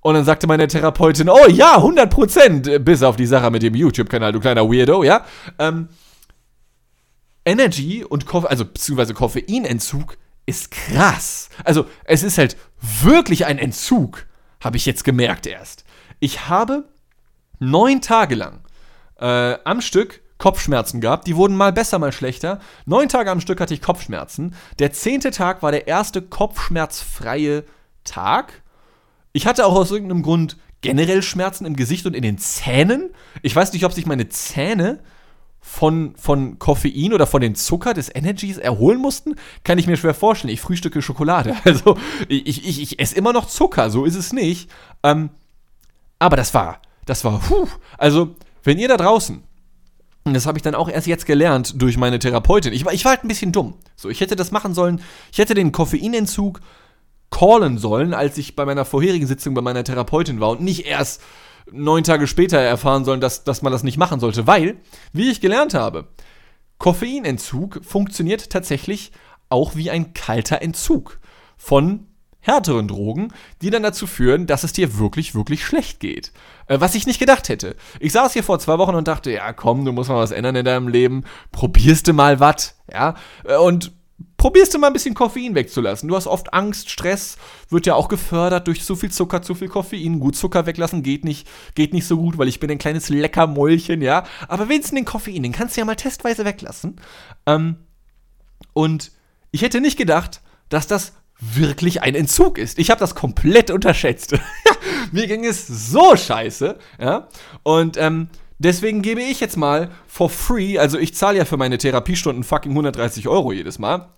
Und 0.00 0.14
dann 0.14 0.24
sagte 0.24 0.46
meine 0.46 0.66
Therapeutin, 0.66 1.28
oh 1.28 1.48
ja, 1.50 1.76
100 1.76 2.08
Prozent, 2.08 2.82
bis 2.82 3.02
auf 3.02 3.16
die 3.16 3.26
Sache 3.26 3.50
mit 3.50 3.62
dem 3.62 3.74
YouTube-Kanal, 3.74 4.32
du 4.32 4.40
kleiner 4.40 4.70
Weirdo, 4.70 5.04
ja. 5.04 5.26
Ähm, 5.58 5.88
Energy 7.44 8.02
und 8.02 8.24
Koffein, 8.24 8.48
also 8.48 8.64
beziehungsweise 8.64 9.12
Koffeinentzug 9.12 10.16
ist 10.46 10.70
krass. 10.70 11.50
Also 11.62 11.84
es 12.04 12.22
ist 12.22 12.38
halt 12.38 12.56
wirklich 13.02 13.44
ein 13.44 13.58
Entzug, 13.58 14.24
habe 14.64 14.78
ich 14.78 14.86
jetzt 14.86 15.04
gemerkt 15.04 15.46
erst. 15.46 15.84
Ich 16.20 16.48
habe 16.48 16.88
neun 17.58 18.00
Tage 18.00 18.34
lang 18.34 18.60
äh, 19.20 19.58
am 19.62 19.82
Stück 19.82 20.22
Kopfschmerzen 20.38 21.00
gehabt. 21.00 21.26
Die 21.26 21.36
wurden 21.36 21.56
mal 21.56 21.72
besser, 21.72 21.98
mal 21.98 22.12
schlechter. 22.12 22.60
Neun 22.84 23.08
Tage 23.08 23.30
am 23.30 23.40
Stück 23.40 23.60
hatte 23.60 23.74
ich 23.74 23.82
Kopfschmerzen. 23.82 24.54
Der 24.78 24.92
zehnte 24.92 25.30
Tag 25.30 25.62
war 25.62 25.72
der 25.72 25.86
erste 25.86 26.22
kopfschmerzfreie 26.22 27.64
Tag. 28.04 28.62
Ich 29.32 29.46
hatte 29.46 29.66
auch 29.66 29.74
aus 29.74 29.90
irgendeinem 29.90 30.22
Grund 30.22 30.56
generell 30.82 31.22
Schmerzen 31.22 31.66
im 31.66 31.76
Gesicht 31.76 32.06
und 32.06 32.14
in 32.14 32.22
den 32.22 32.38
Zähnen. 32.38 33.10
Ich 33.42 33.56
weiß 33.56 33.72
nicht, 33.72 33.84
ob 33.84 33.92
sich 33.92 34.06
meine 34.06 34.28
Zähne 34.28 35.00
von, 35.60 36.14
von 36.16 36.60
Koffein 36.60 37.12
oder 37.12 37.26
von 37.26 37.40
den 37.40 37.56
Zucker 37.56 37.92
des 37.92 38.14
Energies 38.14 38.56
erholen 38.56 39.00
mussten, 39.00 39.34
kann 39.64 39.78
ich 39.78 39.88
mir 39.88 39.96
schwer 39.96 40.14
vorstellen. 40.14 40.54
Ich 40.54 40.60
frühstücke 40.60 41.02
Schokolade. 41.02 41.56
Also 41.64 41.98
ich, 42.28 42.64
ich, 42.64 42.80
ich 42.80 43.00
esse 43.00 43.16
immer 43.16 43.32
noch 43.32 43.46
Zucker, 43.46 43.90
so 43.90 44.04
ist 44.04 44.14
es 44.14 44.32
nicht. 44.32 44.70
Ähm, 45.02 45.30
aber 46.20 46.36
das 46.36 46.54
war, 46.54 46.80
das 47.04 47.24
war, 47.24 47.40
puh. 47.40 47.66
Also, 47.98 48.36
wenn 48.62 48.78
ihr 48.78 48.88
da 48.88 48.96
draußen, 48.96 49.42
und 50.26 50.34
das 50.34 50.46
habe 50.46 50.58
ich 50.58 50.62
dann 50.62 50.74
auch 50.74 50.88
erst 50.88 51.06
jetzt 51.06 51.24
gelernt 51.24 51.80
durch 51.80 51.96
meine 51.96 52.18
Therapeutin, 52.18 52.72
ich 52.72 52.84
war, 52.84 52.92
ich 52.92 53.04
war 53.04 53.12
halt 53.12 53.24
ein 53.24 53.28
bisschen 53.28 53.52
dumm. 53.52 53.74
So, 53.94 54.08
ich 54.08 54.20
hätte 54.20 54.34
das 54.34 54.50
machen 54.50 54.74
sollen, 54.74 55.00
ich 55.30 55.38
hätte 55.38 55.54
den 55.54 55.70
Koffeinentzug 55.70 56.60
callen 57.30 57.78
sollen, 57.78 58.12
als 58.12 58.36
ich 58.36 58.56
bei 58.56 58.64
meiner 58.64 58.84
vorherigen 58.84 59.28
Sitzung 59.28 59.54
bei 59.54 59.62
meiner 59.62 59.84
Therapeutin 59.84 60.40
war 60.40 60.50
und 60.50 60.62
nicht 60.62 60.84
erst 60.84 61.22
neun 61.70 62.02
Tage 62.02 62.26
später 62.26 62.58
erfahren 62.58 63.04
sollen, 63.04 63.20
dass, 63.20 63.44
dass 63.44 63.62
man 63.62 63.72
das 63.72 63.84
nicht 63.84 63.98
machen 63.98 64.18
sollte. 64.18 64.48
Weil, 64.48 64.76
wie 65.12 65.30
ich 65.30 65.40
gelernt 65.40 65.74
habe, 65.74 66.08
Koffeinentzug 66.78 67.84
funktioniert 67.84 68.50
tatsächlich 68.50 69.12
auch 69.48 69.76
wie 69.76 69.90
ein 69.90 70.12
kalter 70.12 70.60
Entzug 70.60 71.20
von 71.56 72.08
härteren 72.46 72.88
Drogen, 72.88 73.32
die 73.60 73.70
dann 73.70 73.82
dazu 73.82 74.06
führen, 74.06 74.46
dass 74.46 74.64
es 74.64 74.72
dir 74.72 74.98
wirklich, 74.98 75.34
wirklich 75.34 75.64
schlecht 75.64 76.00
geht. 76.00 76.32
Äh, 76.68 76.80
was 76.80 76.94
ich 76.94 77.06
nicht 77.06 77.18
gedacht 77.18 77.48
hätte. 77.48 77.76
Ich 78.00 78.12
saß 78.12 78.32
hier 78.32 78.44
vor 78.44 78.58
zwei 78.58 78.78
Wochen 78.78 78.94
und 78.94 79.08
dachte, 79.08 79.32
ja 79.32 79.52
komm, 79.52 79.84
du 79.84 79.92
musst 79.92 80.10
mal 80.10 80.16
was 80.16 80.30
ändern 80.30 80.56
in 80.56 80.64
deinem 80.64 80.88
Leben, 80.88 81.24
probierst 81.52 82.08
du 82.08 82.12
mal 82.12 82.40
was, 82.40 82.76
ja. 82.92 83.14
Äh, 83.44 83.56
und 83.56 83.92
probierst 84.36 84.72
du 84.72 84.78
mal 84.78 84.88
ein 84.88 84.92
bisschen 84.92 85.14
Koffein 85.14 85.54
wegzulassen. 85.54 86.08
Du 86.08 86.16
hast 86.16 86.26
oft 86.26 86.54
Angst, 86.54 86.90
Stress 86.90 87.36
wird 87.68 87.86
ja 87.86 87.94
auch 87.94 88.08
gefördert 88.08 88.66
durch 88.66 88.84
zu 88.84 88.96
viel 88.96 89.10
Zucker, 89.10 89.42
zu 89.42 89.54
viel 89.54 89.68
Koffein. 89.68 90.20
Gut, 90.20 90.36
Zucker 90.36 90.66
weglassen 90.66 91.02
geht 91.02 91.24
nicht, 91.24 91.48
geht 91.74 91.92
nicht 91.92 92.06
so 92.06 92.16
gut, 92.16 92.38
weil 92.38 92.48
ich 92.48 92.60
bin 92.60 92.70
ein 92.70 92.78
kleines 92.78 93.08
Leckermäulchen, 93.08 94.02
ja. 94.02 94.24
Aber 94.48 94.68
wenigstens 94.68 94.96
den 94.96 95.04
Koffein, 95.04 95.42
den 95.42 95.52
kannst 95.52 95.76
du 95.76 95.80
ja 95.80 95.84
mal 95.84 95.96
testweise 95.96 96.44
weglassen. 96.44 97.00
Ähm, 97.46 97.76
und 98.72 99.12
ich 99.50 99.62
hätte 99.62 99.80
nicht 99.80 99.96
gedacht, 99.96 100.42
dass 100.68 100.86
das 100.86 101.12
wirklich 101.38 102.02
ein 102.02 102.14
Entzug 102.14 102.58
ist. 102.58 102.78
Ich 102.78 102.90
habe 102.90 103.00
das 103.00 103.14
komplett 103.14 103.70
unterschätzt. 103.70 104.34
Mir 105.12 105.26
ging 105.26 105.44
es 105.44 105.66
so 105.66 106.16
scheiße, 106.16 106.78
ja. 107.00 107.28
Und 107.62 107.96
ähm, 107.96 108.28
deswegen 108.58 109.02
gebe 109.02 109.22
ich 109.22 109.40
jetzt 109.40 109.56
mal 109.56 109.90
for 110.06 110.30
free, 110.30 110.78
also 110.78 110.98
ich 110.98 111.14
zahle 111.14 111.38
ja 111.38 111.44
für 111.44 111.56
meine 111.56 111.78
Therapiestunden 111.78 112.44
fucking 112.44 112.72
130 112.72 113.28
Euro 113.28 113.52
jedes 113.52 113.78
Mal. 113.78 114.08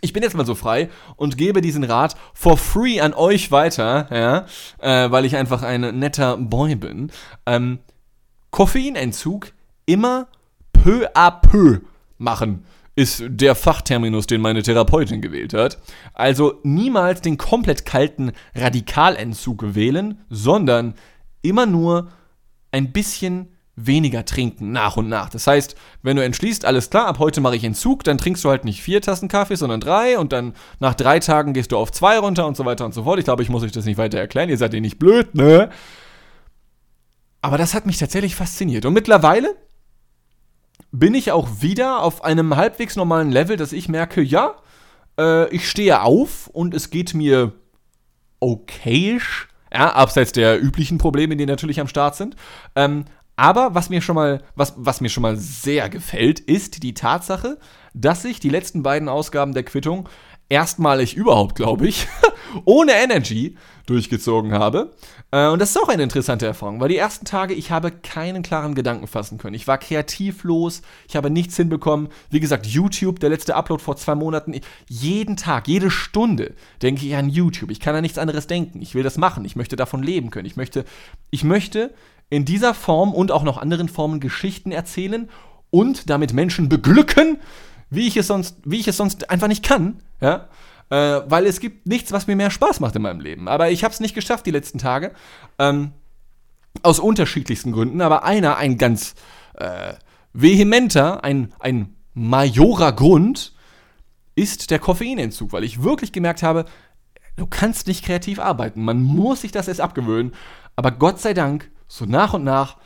Ich 0.00 0.12
bin 0.12 0.22
jetzt 0.22 0.34
mal 0.34 0.46
so 0.46 0.54
frei 0.54 0.88
und 1.16 1.36
gebe 1.36 1.60
diesen 1.60 1.84
Rat 1.84 2.16
for 2.34 2.56
free 2.56 3.00
an 3.00 3.14
euch 3.14 3.52
weiter, 3.52 4.08
ja, 4.10 4.46
äh, 4.78 5.10
weil 5.10 5.24
ich 5.24 5.36
einfach 5.36 5.62
ein 5.62 5.98
netter 5.98 6.36
Boy 6.36 6.74
bin. 6.74 7.12
Ähm, 7.46 7.78
Koffeinentzug 8.50 9.52
immer 9.86 10.28
peu 10.72 11.06
à 11.14 11.30
peu 11.30 11.80
machen 12.18 12.64
ist 12.94 13.22
der 13.26 13.54
Fachterminus, 13.54 14.26
den 14.26 14.40
meine 14.40 14.62
Therapeutin 14.62 15.22
gewählt 15.22 15.54
hat. 15.54 15.78
Also 16.12 16.60
niemals 16.62 17.22
den 17.22 17.38
komplett 17.38 17.86
kalten 17.86 18.32
Radikalentzug 18.54 19.74
wählen, 19.74 20.20
sondern 20.28 20.94
immer 21.40 21.66
nur 21.66 22.10
ein 22.70 22.92
bisschen 22.92 23.48
weniger 23.74 24.26
trinken 24.26 24.72
nach 24.72 24.98
und 24.98 25.08
nach. 25.08 25.30
Das 25.30 25.46
heißt, 25.46 25.76
wenn 26.02 26.16
du 26.16 26.24
entschließt, 26.24 26.66
alles 26.66 26.90
klar, 26.90 27.06
ab 27.06 27.18
heute 27.18 27.40
mache 27.40 27.56
ich 27.56 27.64
Entzug, 27.64 28.04
dann 28.04 28.18
trinkst 28.18 28.44
du 28.44 28.50
halt 28.50 28.66
nicht 28.66 28.82
vier 28.82 29.00
Tassen 29.00 29.28
Kaffee, 29.28 29.56
sondern 29.56 29.80
drei 29.80 30.18
und 30.18 30.32
dann 30.32 30.52
nach 30.78 30.94
drei 30.94 31.18
Tagen 31.20 31.54
gehst 31.54 31.72
du 31.72 31.78
auf 31.78 31.90
zwei 31.90 32.18
runter 32.18 32.46
und 32.46 32.56
so 32.56 32.66
weiter 32.66 32.84
und 32.84 32.92
so 32.92 33.04
fort. 33.04 33.18
Ich 33.18 33.24
glaube, 33.24 33.42
ich 33.42 33.48
muss 33.48 33.62
euch 33.62 33.72
das 33.72 33.86
nicht 33.86 33.96
weiter 33.96 34.18
erklären, 34.18 34.50
ihr 34.50 34.58
seid 34.58 34.74
ja 34.74 34.80
nicht 34.80 34.98
blöd, 34.98 35.34
ne? 35.34 35.70
Aber 37.40 37.58
das 37.58 37.74
hat 37.74 37.86
mich 37.86 37.98
tatsächlich 37.98 38.36
fasziniert. 38.36 38.84
Und 38.84 38.92
mittlerweile 38.92 39.56
bin 40.92 41.14
ich 41.14 41.32
auch 41.32 41.48
wieder 41.60 42.02
auf 42.02 42.22
einem 42.22 42.54
halbwegs 42.56 42.96
normalen 42.96 43.30
Level, 43.30 43.56
dass 43.56 43.72
ich 43.72 43.88
merke, 43.88 44.22
ja, 44.22 44.54
äh, 45.18 45.48
ich 45.48 45.68
stehe 45.68 46.02
auf 46.02 46.46
und 46.48 46.74
es 46.74 46.90
geht 46.90 47.14
mir 47.14 47.52
okayisch. 48.40 49.48
Ja, 49.72 49.94
abseits 49.94 50.32
der 50.32 50.62
üblichen 50.62 50.98
Probleme, 50.98 51.34
die 51.34 51.46
natürlich 51.46 51.80
am 51.80 51.88
Start 51.88 52.14
sind. 52.14 52.36
Ähm, 52.76 53.06
Aber 53.36 53.74
was 53.74 53.88
mir 53.88 54.02
schon 54.02 54.14
mal, 54.14 54.42
was, 54.54 54.74
was 54.76 55.00
mir 55.00 55.08
schon 55.08 55.22
mal 55.22 55.36
sehr 55.38 55.88
gefällt, 55.88 56.38
ist 56.40 56.82
die 56.82 56.92
Tatsache, 56.92 57.58
dass 57.94 58.26
ich 58.26 58.38
die 58.40 58.50
letzten 58.50 58.82
beiden 58.82 59.08
Ausgaben 59.08 59.54
der 59.54 59.62
Quittung 59.62 60.08
erstmalig 60.52 61.16
überhaupt, 61.16 61.54
glaube 61.56 61.88
ich, 61.88 62.06
ohne 62.66 62.92
Energy 62.92 63.56
durchgezogen 63.86 64.52
habe. 64.52 64.92
Äh, 65.30 65.48
und 65.48 65.60
das 65.60 65.70
ist 65.70 65.78
auch 65.78 65.88
eine 65.88 66.02
interessante 66.02 66.46
Erfahrung, 66.46 66.78
weil 66.78 66.90
die 66.90 66.98
ersten 66.98 67.24
Tage, 67.24 67.54
ich 67.54 67.70
habe 67.70 67.90
keinen 67.90 68.42
klaren 68.42 68.74
Gedanken 68.74 69.06
fassen 69.06 69.38
können. 69.38 69.54
Ich 69.54 69.66
war 69.66 69.78
kreativlos, 69.78 70.82
ich 71.08 71.16
habe 71.16 71.30
nichts 71.30 71.56
hinbekommen. 71.56 72.08
Wie 72.30 72.38
gesagt, 72.38 72.66
YouTube, 72.66 73.18
der 73.18 73.30
letzte 73.30 73.56
Upload 73.56 73.82
vor 73.82 73.96
zwei 73.96 74.14
Monaten, 74.14 74.60
jeden 74.88 75.38
Tag, 75.38 75.68
jede 75.68 75.90
Stunde 75.90 76.54
denke 76.82 77.06
ich 77.06 77.16
an 77.16 77.30
YouTube. 77.30 77.70
Ich 77.70 77.80
kann 77.80 77.96
an 77.96 78.02
nichts 78.02 78.18
anderes 78.18 78.46
denken. 78.46 78.82
Ich 78.82 78.94
will 78.94 79.02
das 79.02 79.16
machen. 79.16 79.46
Ich 79.46 79.56
möchte 79.56 79.76
davon 79.76 80.02
leben 80.02 80.30
können. 80.30 80.46
Ich 80.46 80.56
möchte, 80.56 80.84
ich 81.30 81.44
möchte 81.44 81.94
in 82.28 82.44
dieser 82.44 82.74
Form 82.74 83.14
und 83.14 83.32
auch 83.32 83.42
noch 83.42 83.56
anderen 83.56 83.88
Formen 83.88 84.20
Geschichten 84.20 84.70
erzählen 84.70 85.30
und 85.70 86.10
damit 86.10 86.34
Menschen 86.34 86.68
beglücken, 86.68 87.38
wie 87.94 88.06
ich 88.06 88.16
es 88.16 88.26
sonst, 88.26 88.56
wie 88.64 88.80
ich 88.80 88.88
es 88.88 88.96
sonst 88.96 89.30
einfach 89.30 89.48
nicht 89.48 89.64
kann. 89.64 90.02
Ja 90.20 90.48
äh, 90.92 91.22
weil 91.26 91.46
es 91.46 91.58
gibt 91.58 91.86
nichts, 91.86 92.12
was 92.12 92.26
mir 92.26 92.36
mehr 92.36 92.50
Spaß 92.50 92.80
macht 92.80 92.94
in 92.96 93.02
meinem 93.02 93.20
Leben. 93.20 93.48
Aber 93.48 93.70
ich 93.70 93.82
habe 93.82 93.94
es 93.94 94.00
nicht 94.00 94.14
geschafft 94.14 94.44
die 94.44 94.50
letzten 94.50 94.76
Tage. 94.76 95.12
Ähm, 95.58 95.92
aus 96.82 96.98
unterschiedlichsten 96.98 97.72
Gründen, 97.72 98.00
aber 98.00 98.24
einer, 98.24 98.56
ein 98.56 98.76
ganz 98.78 99.14
äh, 99.54 99.94
vehementer, 100.32 101.24
ein, 101.24 101.52
ein 101.60 101.94
majorer 102.14 102.92
Grund, 102.92 103.54
ist 104.34 104.70
der 104.70 104.78
Koffeinentzug, 104.78 105.52
weil 105.52 105.64
ich 105.64 105.82
wirklich 105.82 106.12
gemerkt 106.12 106.42
habe, 106.42 106.64
du 107.36 107.46
kannst 107.46 107.86
nicht 107.86 108.04
kreativ 108.04 108.38
arbeiten. 108.38 108.84
Man 108.84 109.02
muss 109.02 109.42
sich 109.42 109.52
das 109.52 109.68
erst 109.68 109.80
abgewöhnen. 109.80 110.32
Aber 110.76 110.90
Gott 110.90 111.20
sei 111.20 111.34
Dank, 111.34 111.70
so 111.88 112.04
nach 112.04 112.34
und 112.34 112.44
nach 112.44 112.76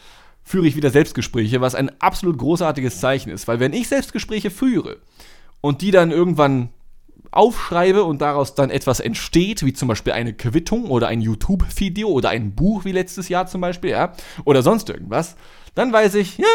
führe 0.47 0.69
ich 0.69 0.77
wieder 0.77 0.91
Selbstgespräche, 0.91 1.61
was 1.61 1.75
ein 1.75 1.91
absolut 2.01 2.39
großartiges 2.39 3.01
Zeichen 3.01 3.31
ist. 3.31 3.49
Weil 3.49 3.59
wenn 3.59 3.73
ich 3.73 3.89
Selbstgespräche 3.89 4.51
führe 4.51 4.99
und 5.61 5.83
die 5.83 5.91
dann 5.91 6.13
irgendwann 6.13 6.71
aufschreibe 7.33 8.05
und 8.05 8.23
daraus 8.23 8.55
dann 8.55 8.71
etwas 8.71 9.01
entsteht, 9.01 9.65
wie 9.65 9.73
zum 9.73 9.89
Beispiel 9.89 10.13
eine 10.13 10.33
Quittung 10.33 10.85
oder 10.87 11.09
ein 11.09 11.21
YouTube-Video 11.21 12.09
oder 12.09 12.29
ein 12.29 12.55
Buch 12.55 12.85
wie 12.85 12.93
letztes 12.93 13.29
Jahr 13.29 13.49
zum 13.49 13.61
Beispiel, 13.61 13.91
ja, 13.91 14.13
oder 14.45 14.63
sonst 14.63 14.89
irgendwas, 14.89 15.37
dann 15.75 15.93
weiß 15.93 16.15
ich, 16.15 16.39
ja, 16.39 16.47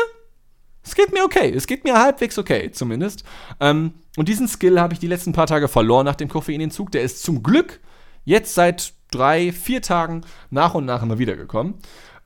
es 0.83 0.95
geht 0.95 1.13
mir 1.13 1.25
okay. 1.25 1.53
Es 1.53 1.67
geht 1.67 1.83
mir 1.83 1.99
halbwegs 1.99 2.39
okay, 2.39 2.71
zumindest. 2.71 3.25
Ähm, 3.59 3.93
und 4.15 4.29
diesen 4.29 4.47
Skill 4.47 4.79
habe 4.79 4.93
ich 4.93 4.99
die 4.99 5.07
letzten 5.07 5.33
paar 5.33 5.47
Tage 5.47 5.67
verloren 5.67 6.05
nach 6.05 6.15
dem 6.15 6.29
Koffeinentzug. 6.29 6.91
Der 6.93 7.03
ist 7.03 7.21
zum 7.23 7.43
Glück 7.43 7.81
jetzt 8.23 8.55
seit 8.55 8.93
drei, 9.11 9.51
vier 9.51 9.81
Tagen 9.81 10.21
nach 10.49 10.75
und 10.75 10.85
nach 10.85 11.03
immer 11.03 11.19
wiedergekommen. 11.19 11.75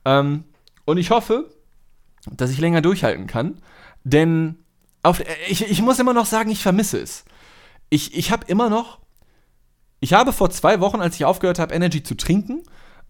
Ähm, 0.04 0.44
und 0.84 0.98
ich 0.98 1.10
hoffe, 1.10 1.50
dass 2.30 2.50
ich 2.50 2.58
länger 2.58 2.82
durchhalten 2.82 3.26
kann. 3.26 3.58
Denn 4.04 4.56
auf, 5.02 5.22
ich, 5.48 5.68
ich 5.70 5.82
muss 5.82 5.98
immer 5.98 6.14
noch 6.14 6.26
sagen, 6.26 6.50
ich 6.50 6.62
vermisse 6.62 6.98
es 6.98 7.24
ich, 7.90 8.16
ich 8.16 8.30
habe 8.30 8.46
immer 8.46 8.68
noch, 8.68 8.98
ich 10.00 10.12
habe 10.12 10.32
vor 10.32 10.50
zwei 10.50 10.80
Wochen, 10.80 11.00
als 11.00 11.16
ich 11.16 11.24
aufgehört 11.24 11.58
habe, 11.58 11.74
Energy 11.74 12.02
zu 12.02 12.16
trinken, 12.16 12.62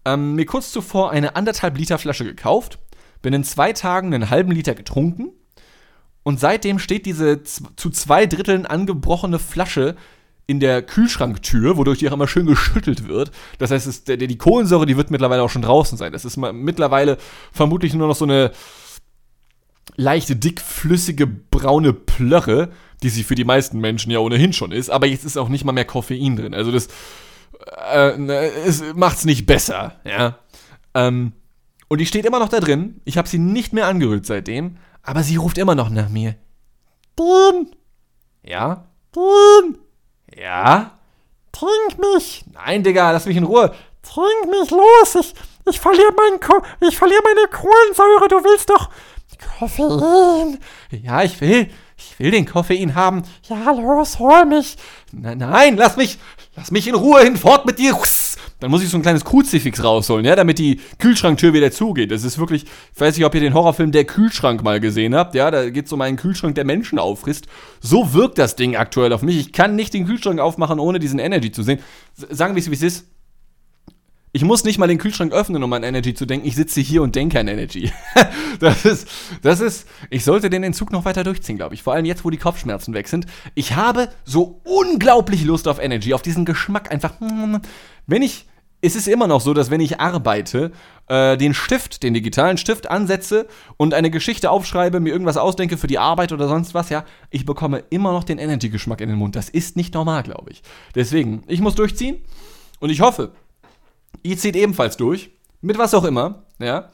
ähm, 0.05 0.35
mir 0.35 0.45
kurz 0.45 0.71
zuvor 0.71 1.11
eine 1.11 1.35
anderthalb 1.35 1.77
Liter 1.77 1.97
Flasche 1.97 2.23
gekauft, 2.23 2.79
bin 3.21 3.33
in 3.33 3.43
zwei 3.43 3.73
Tagen 3.73 4.13
einen 4.13 4.29
halben 4.29 4.51
Liter 4.51 4.75
getrunken 4.75 5.31
und 6.23 6.39
seitdem 6.39 6.79
steht 6.79 7.05
diese 7.05 7.43
zu 7.43 7.89
zwei 7.89 8.25
Dritteln 8.25 8.65
angebrochene 8.65 9.39
Flasche 9.39 9.95
in 10.45 10.59
der 10.61 10.81
Kühlschranktür, 10.81 11.75
wodurch 11.75 11.99
die 11.99 12.07
auch 12.07 12.13
immer 12.13 12.27
schön 12.27 12.45
geschüttelt 12.45 13.07
wird. 13.07 13.31
Das 13.57 13.71
heißt, 13.71 13.87
es, 13.87 14.03
die 14.05 14.37
Kohlensäure, 14.37 14.85
die 14.85 14.95
wird 14.95 15.11
mittlerweile 15.11 15.41
auch 15.41 15.49
schon 15.49 15.61
draußen 15.61 15.97
sein. 15.97 16.13
Das 16.13 16.23
ist 16.23 16.37
mittlerweile 16.37 17.17
vermutlich 17.51 17.93
nur 17.93 18.07
noch 18.07 18.15
so 18.15 18.23
eine 18.23 18.51
leichte, 19.97 20.35
dickflüssige, 20.35 21.27
braune 21.27 21.91
Plörre, 21.91 22.69
die 23.03 23.09
sie 23.09 23.23
für 23.23 23.35
die 23.35 23.43
meisten 23.43 23.79
Menschen 23.79 24.11
ja 24.11 24.19
ohnehin 24.19 24.53
schon 24.53 24.71
ist, 24.71 24.89
aber 24.89 25.07
jetzt 25.07 25.25
ist 25.25 25.37
auch 25.37 25.49
nicht 25.49 25.65
mal 25.65 25.73
mehr 25.73 25.85
Koffein 25.85 26.35
drin. 26.35 26.53
Also 26.53 26.71
das 26.71 26.87
äh, 27.91 28.17
ne, 28.17 28.51
es 28.65 28.81
macht's 28.95 29.25
nicht 29.25 29.45
besser, 29.45 29.95
ja. 30.05 30.39
Ähm, 30.93 31.33
und 31.89 31.99
die 31.99 32.05
steht 32.05 32.25
immer 32.25 32.39
noch 32.39 32.49
da 32.49 32.59
drin. 32.59 33.01
Ich 33.05 33.17
habe 33.17 33.27
sie 33.27 33.39
nicht 33.39 33.73
mehr 33.73 33.87
angerührt 33.87 34.25
seitdem, 34.25 34.77
aber 35.03 35.23
sie 35.23 35.37
ruft 35.37 35.57
immer 35.57 35.75
noch 35.75 35.89
nach 35.89 36.09
mir. 36.09 36.35
Dun! 37.15 37.71
Ja? 38.43 38.87
Dun! 39.11 39.77
Ja? 40.35 40.99
Trink 41.51 41.97
mich! 41.99 42.45
Nein, 42.53 42.83
Digga, 42.83 43.11
lass 43.11 43.25
mich 43.25 43.37
in 43.37 43.45
Ruhe. 43.45 43.73
Trink 44.03 44.51
mich 44.51 44.69
los! 44.69 45.15
Ich, 45.19 45.33
ich 45.69 45.79
verliere 45.79 46.13
ich 46.81 46.97
verliere 46.97 47.21
meine 47.23 47.47
Kohlensäure. 47.47 48.27
Du 48.27 48.43
willst 48.43 48.69
doch 48.69 48.89
Koffein. 49.37 50.57
Ja, 51.03 51.23
ich 51.23 51.39
will. 51.41 51.69
Ich 51.97 52.19
will 52.19 52.31
den 52.31 52.45
Koffein 52.45 52.93
haben. 52.95 53.23
Ja, 53.49 53.71
los, 53.71 54.19
hol 54.19 54.45
mich. 54.45 54.77
Nein, 55.11 55.39
nein, 55.39 55.77
lass 55.77 55.97
mich, 55.97 56.19
lass 56.55 56.69
mich 56.69 56.87
in 56.87 56.95
Ruhe 56.95 57.21
hinfort 57.21 57.65
mit 57.65 57.79
dir. 57.79 57.97
Dann 58.59 58.71
muss 58.71 58.83
ich 58.83 58.89
so 58.89 58.97
ein 58.97 59.03
kleines 59.03 59.23
Kruzifix 59.23 59.83
rausholen, 59.83 60.25
ja, 60.25 60.35
damit 60.35 60.57
die 60.57 60.79
Kühlschranktür 60.97 61.53
wieder 61.53 61.71
zugeht. 61.71 62.11
Das 62.11 62.23
ist 62.23 62.39
wirklich, 62.39 62.63
ich 62.63 63.01
weiß 63.01 63.15
nicht, 63.15 63.25
ob 63.25 63.35
ihr 63.35 63.41
den 63.41 63.53
Horrorfilm 63.53 63.91
Der 63.91 64.05
Kühlschrank 64.05 64.63
mal 64.63 64.79
gesehen 64.79 65.15
habt, 65.15 65.35
ja, 65.35 65.51
da 65.51 65.69
geht 65.69 65.85
es 65.85 65.93
um 65.93 66.01
einen 66.01 66.17
Kühlschrank, 66.17 66.55
der 66.55 66.65
Menschen 66.65 66.97
auffrisst. 66.97 67.47
So 67.81 68.13
wirkt 68.13 68.37
das 68.37 68.55
Ding 68.55 68.75
aktuell 68.75 69.13
auf 69.13 69.21
mich. 69.21 69.37
Ich 69.37 69.53
kann 69.53 69.75
nicht 69.75 69.93
den 69.93 70.05
Kühlschrank 70.05 70.39
aufmachen, 70.39 70.79
ohne 70.79 70.99
diesen 70.99 71.19
Energy 71.19 71.51
zu 71.51 71.61
sehen. 71.63 71.79
Sagen 72.15 72.55
wir 72.55 72.61
es, 72.61 72.69
wie 72.69 72.75
es 72.75 72.81
ist. 72.81 73.05
Ich 74.37 74.43
muss 74.43 74.63
nicht 74.63 74.77
mal 74.77 74.85
den 74.85 74.99
Kühlschrank 74.99 75.33
öffnen, 75.33 75.63
um 75.63 75.73
an 75.73 75.81
Energy 75.81 76.13
zu 76.13 76.27
denken. 76.27 76.47
Ich 76.47 76.55
sitze 76.55 76.79
hier 76.79 77.01
und 77.01 77.15
denke 77.15 77.39
an 77.39 77.47
Energy. 77.47 77.91
das 78.59 78.85
ist, 78.85 79.07
das 79.41 79.61
ist, 79.61 79.87
ich 80.11 80.23
sollte 80.23 80.51
den 80.51 80.61
Entzug 80.61 80.91
noch 80.91 81.05
weiter 81.05 81.23
durchziehen, 81.23 81.57
glaube 81.57 81.73
ich. 81.73 81.81
Vor 81.81 81.93
allem 81.93 82.05
jetzt, 82.05 82.23
wo 82.23 82.29
die 82.29 82.37
Kopfschmerzen 82.37 82.93
weg 82.93 83.07
sind. 83.07 83.25
Ich 83.55 83.75
habe 83.75 84.09
so 84.25 84.61
unglaublich 84.63 85.43
Lust 85.43 85.67
auf 85.67 85.79
Energy, 85.79 86.13
auf 86.13 86.21
diesen 86.21 86.45
Geschmack 86.45 86.91
einfach. 86.91 87.13
Wenn 88.05 88.21
ich, 88.21 88.45
es 88.79 88.95
ist 88.95 89.07
immer 89.07 89.25
noch 89.25 89.41
so, 89.41 89.55
dass 89.55 89.71
wenn 89.71 89.81
ich 89.81 89.99
arbeite, 89.99 90.71
äh, 91.07 91.35
den 91.35 91.55
Stift, 91.55 92.03
den 92.03 92.13
digitalen 92.13 92.59
Stift 92.59 92.91
ansetze 92.91 93.47
und 93.77 93.95
eine 93.95 94.11
Geschichte 94.11 94.51
aufschreibe, 94.51 94.99
mir 94.99 95.13
irgendwas 95.13 95.37
ausdenke 95.37 95.77
für 95.77 95.87
die 95.87 95.97
Arbeit 95.97 96.31
oder 96.31 96.47
sonst 96.47 96.75
was, 96.75 96.89
ja, 96.89 97.05
ich 97.31 97.47
bekomme 97.47 97.85
immer 97.89 98.11
noch 98.11 98.23
den 98.23 98.37
Energy-Geschmack 98.37 99.01
in 99.01 99.09
den 99.09 99.17
Mund. 99.17 99.35
Das 99.35 99.49
ist 99.49 99.77
nicht 99.77 99.95
normal, 99.95 100.21
glaube 100.21 100.51
ich. 100.51 100.61
Deswegen, 100.93 101.41
ich 101.47 101.59
muss 101.59 101.73
durchziehen 101.73 102.17
und 102.79 102.91
ich 102.91 103.01
hoffe, 103.01 103.31
Ihr 104.27 104.37
zieht 104.37 104.57
ebenfalls 104.57 104.97
durch. 104.97 105.31
Mit 105.61 105.77
was 105.77 105.93
auch 105.93 106.03
immer, 106.03 106.43
ja. 106.59 106.89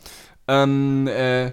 Ähm, 0.47 1.07
äh, 1.07 1.51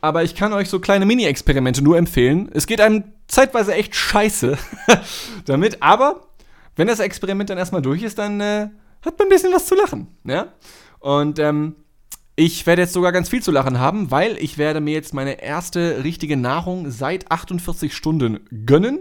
aber 0.00 0.22
ich 0.22 0.36
kann 0.36 0.52
euch 0.52 0.68
so 0.68 0.78
kleine 0.78 1.04
Mini-Experimente 1.04 1.82
nur 1.82 1.98
empfehlen. 1.98 2.48
Es 2.54 2.68
geht 2.68 2.80
einem 2.80 3.02
zeitweise 3.26 3.74
echt 3.74 3.96
scheiße 3.96 4.56
damit, 5.44 5.82
aber 5.82 6.28
wenn 6.76 6.86
das 6.86 7.00
Experiment 7.00 7.50
dann 7.50 7.58
erstmal 7.58 7.82
durch 7.82 8.02
ist, 8.02 8.18
dann 8.18 8.40
äh, 8.40 8.68
hat 9.02 9.18
man 9.18 9.26
ein 9.26 9.30
bisschen 9.30 9.52
was 9.52 9.66
zu 9.66 9.74
lachen, 9.74 10.06
ja. 10.22 10.52
Und 11.00 11.40
ähm, 11.40 11.74
ich 12.36 12.64
werde 12.64 12.82
jetzt 12.82 12.92
sogar 12.92 13.10
ganz 13.10 13.28
viel 13.28 13.42
zu 13.42 13.50
lachen 13.50 13.80
haben, 13.80 14.12
weil 14.12 14.36
ich 14.38 14.58
werde 14.58 14.80
mir 14.80 14.94
jetzt 14.94 15.12
meine 15.12 15.42
erste 15.42 16.04
richtige 16.04 16.36
Nahrung 16.36 16.92
seit 16.92 17.32
48 17.32 17.96
Stunden 17.96 18.46
gönnen 18.64 19.00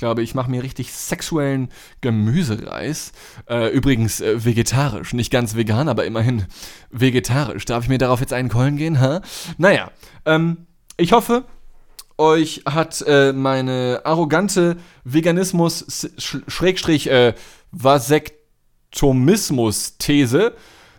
glaube, 0.00 0.22
ich 0.22 0.34
mache 0.34 0.50
mir 0.50 0.64
richtig 0.64 0.92
sexuellen 0.92 1.68
Gemüsereis. 2.00 3.12
Äh, 3.48 3.68
übrigens 3.68 4.20
äh, 4.20 4.44
vegetarisch, 4.44 5.12
nicht 5.12 5.30
ganz 5.30 5.54
vegan, 5.54 5.88
aber 5.88 6.06
immerhin 6.06 6.46
vegetarisch. 6.90 7.66
Darf 7.66 7.84
ich 7.84 7.88
mir 7.88 7.98
darauf 7.98 8.18
jetzt 8.20 8.32
einen 8.32 8.48
Keulen 8.48 8.76
gehen? 8.76 9.00
Ha? 9.00 9.20
Naja, 9.58 9.92
ähm, 10.24 10.66
ich 10.96 11.12
hoffe, 11.12 11.44
euch 12.18 12.62
hat 12.66 13.04
äh, 13.06 13.32
meine 13.32 14.00
arrogante 14.04 14.78
Veganismus-Schrägstrich 15.04 17.06
äh, 17.08 17.34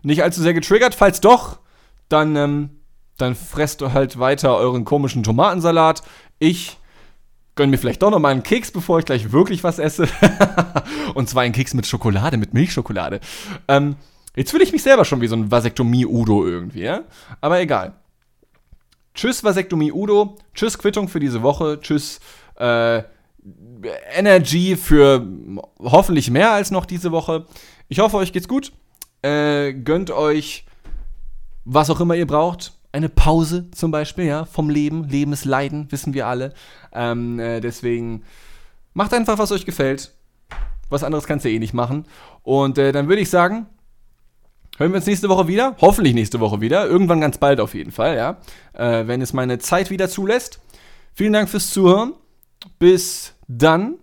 nicht 0.04 0.24
allzu 0.24 0.42
sehr 0.42 0.54
getriggert. 0.54 0.96
Falls 0.96 1.20
doch, 1.22 1.60
dann, 2.08 2.36
ähm, 2.36 2.70
dann 3.18 3.36
fresst 3.36 3.82
halt 3.94 4.20
weiter 4.20 4.56
euren 4.56 4.86
komischen 4.86 5.24
Tomatensalat. 5.24 6.04
Ich 6.40 6.78
gönn 7.62 7.70
mir 7.70 7.78
vielleicht 7.78 8.02
doch 8.02 8.10
noch 8.10 8.18
mal 8.18 8.30
einen 8.30 8.42
Keks, 8.42 8.72
bevor 8.72 8.98
ich 8.98 9.06
gleich 9.06 9.32
wirklich 9.32 9.64
was 9.64 9.78
esse. 9.78 10.08
und 11.14 11.30
zwar 11.30 11.44
einen 11.44 11.54
Keks 11.54 11.76
mit 11.76 11.86
Schokolade, 11.86 12.38
mit 12.38 12.56
Milchschokolade. 12.56 13.20
Ähm, 13.68 13.98
jetzt 14.36 14.50
fühle 14.50 14.64
ich 14.64 14.72
mich 14.72 14.82
selber 14.82 15.06
schon 15.06 15.22
wie 15.22 15.28
so 15.28 15.36
ein 15.36 15.52
Vasektomie-Udo 15.52 16.48
irgendwie, 16.48 16.82
ja? 16.82 17.02
Aber 17.40 17.62
egal. 17.62 17.94
Tschüss, 19.14 19.44
Vasektomie-Udo. 19.44 20.40
Tschüss, 20.56 20.80
Quittung 20.80 21.08
für 21.08 21.20
diese 21.20 21.44
Woche. 21.44 21.80
Tschüss, 21.80 22.20
äh, 22.56 23.04
Energy 24.16 24.76
für 24.76 25.24
hoffentlich 25.78 26.32
mehr 26.32 26.52
als 26.52 26.72
noch 26.72 26.88
diese 26.88 27.12
Woche. 27.12 27.46
Ich 27.90 28.00
hoffe, 28.00 28.18
euch 28.18 28.34
geht's 28.34 28.48
gut. 28.48 28.72
Äh, 29.22 29.74
gönnt 29.74 30.10
euch 30.10 30.66
was 31.64 31.92
auch 31.92 32.00
immer 32.00 32.16
ihr 32.16 32.26
braucht 32.26 32.74
eine 32.92 33.10
Pause 33.10 33.70
zum 33.72 33.92
Beispiel, 33.92 34.26
ja, 34.26 34.46
vom 34.46 34.70
Leben. 34.70 35.08
Leben 35.08 35.34
ist 35.34 35.46
Leiden, 35.46 35.92
wissen 35.92 36.14
wir 36.14 36.28
alle. 36.28 36.54
Ähm, 36.94 37.40
äh, 37.40 37.62
deswegen 37.62 38.24
macht 38.94 39.14
einfach, 39.14 39.38
was 39.38 39.52
euch 39.52 39.66
gefällt. 39.66 40.14
Was 40.90 41.04
anderes 41.04 41.26
kannst 41.26 41.46
du 41.46 41.50
eh 41.50 41.60
nicht 41.60 41.74
machen. 41.74 42.06
Und 42.44 42.78
äh, 42.78 42.92
dann 42.92 43.08
würde 43.08 43.22
ich 43.22 43.30
sagen, 43.30 43.68
hören 44.78 44.92
wir 44.92 44.98
uns 44.98 45.06
nächste 45.06 45.30
Woche 45.30 45.48
wieder. 45.48 45.78
Hoffentlich 45.80 46.14
nächste 46.14 46.42
Woche 46.42 46.60
wieder. 46.60 46.86
Irgendwann 46.86 47.22
ganz 47.22 47.38
bald 47.38 47.62
auf 47.62 47.74
jeden 47.74 47.92
Fall, 47.92 48.18
ja. 48.18 48.38
Äh, 48.74 49.08
wenn 49.08 49.22
es 49.22 49.32
meine 49.32 49.60
Zeit 49.60 49.90
wieder 49.90 50.10
zulässt. 50.10 50.60
Vielen 51.14 51.34
Dank 51.34 51.50
fürs 51.50 51.72
Zuhören. 51.72 52.14
Bis 52.78 53.36
dann. 53.48 53.96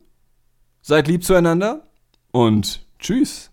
Seid 0.81 1.09
lieb 1.09 1.25
zueinander 1.25 1.87
und 2.31 2.87
tschüss. 2.99 3.51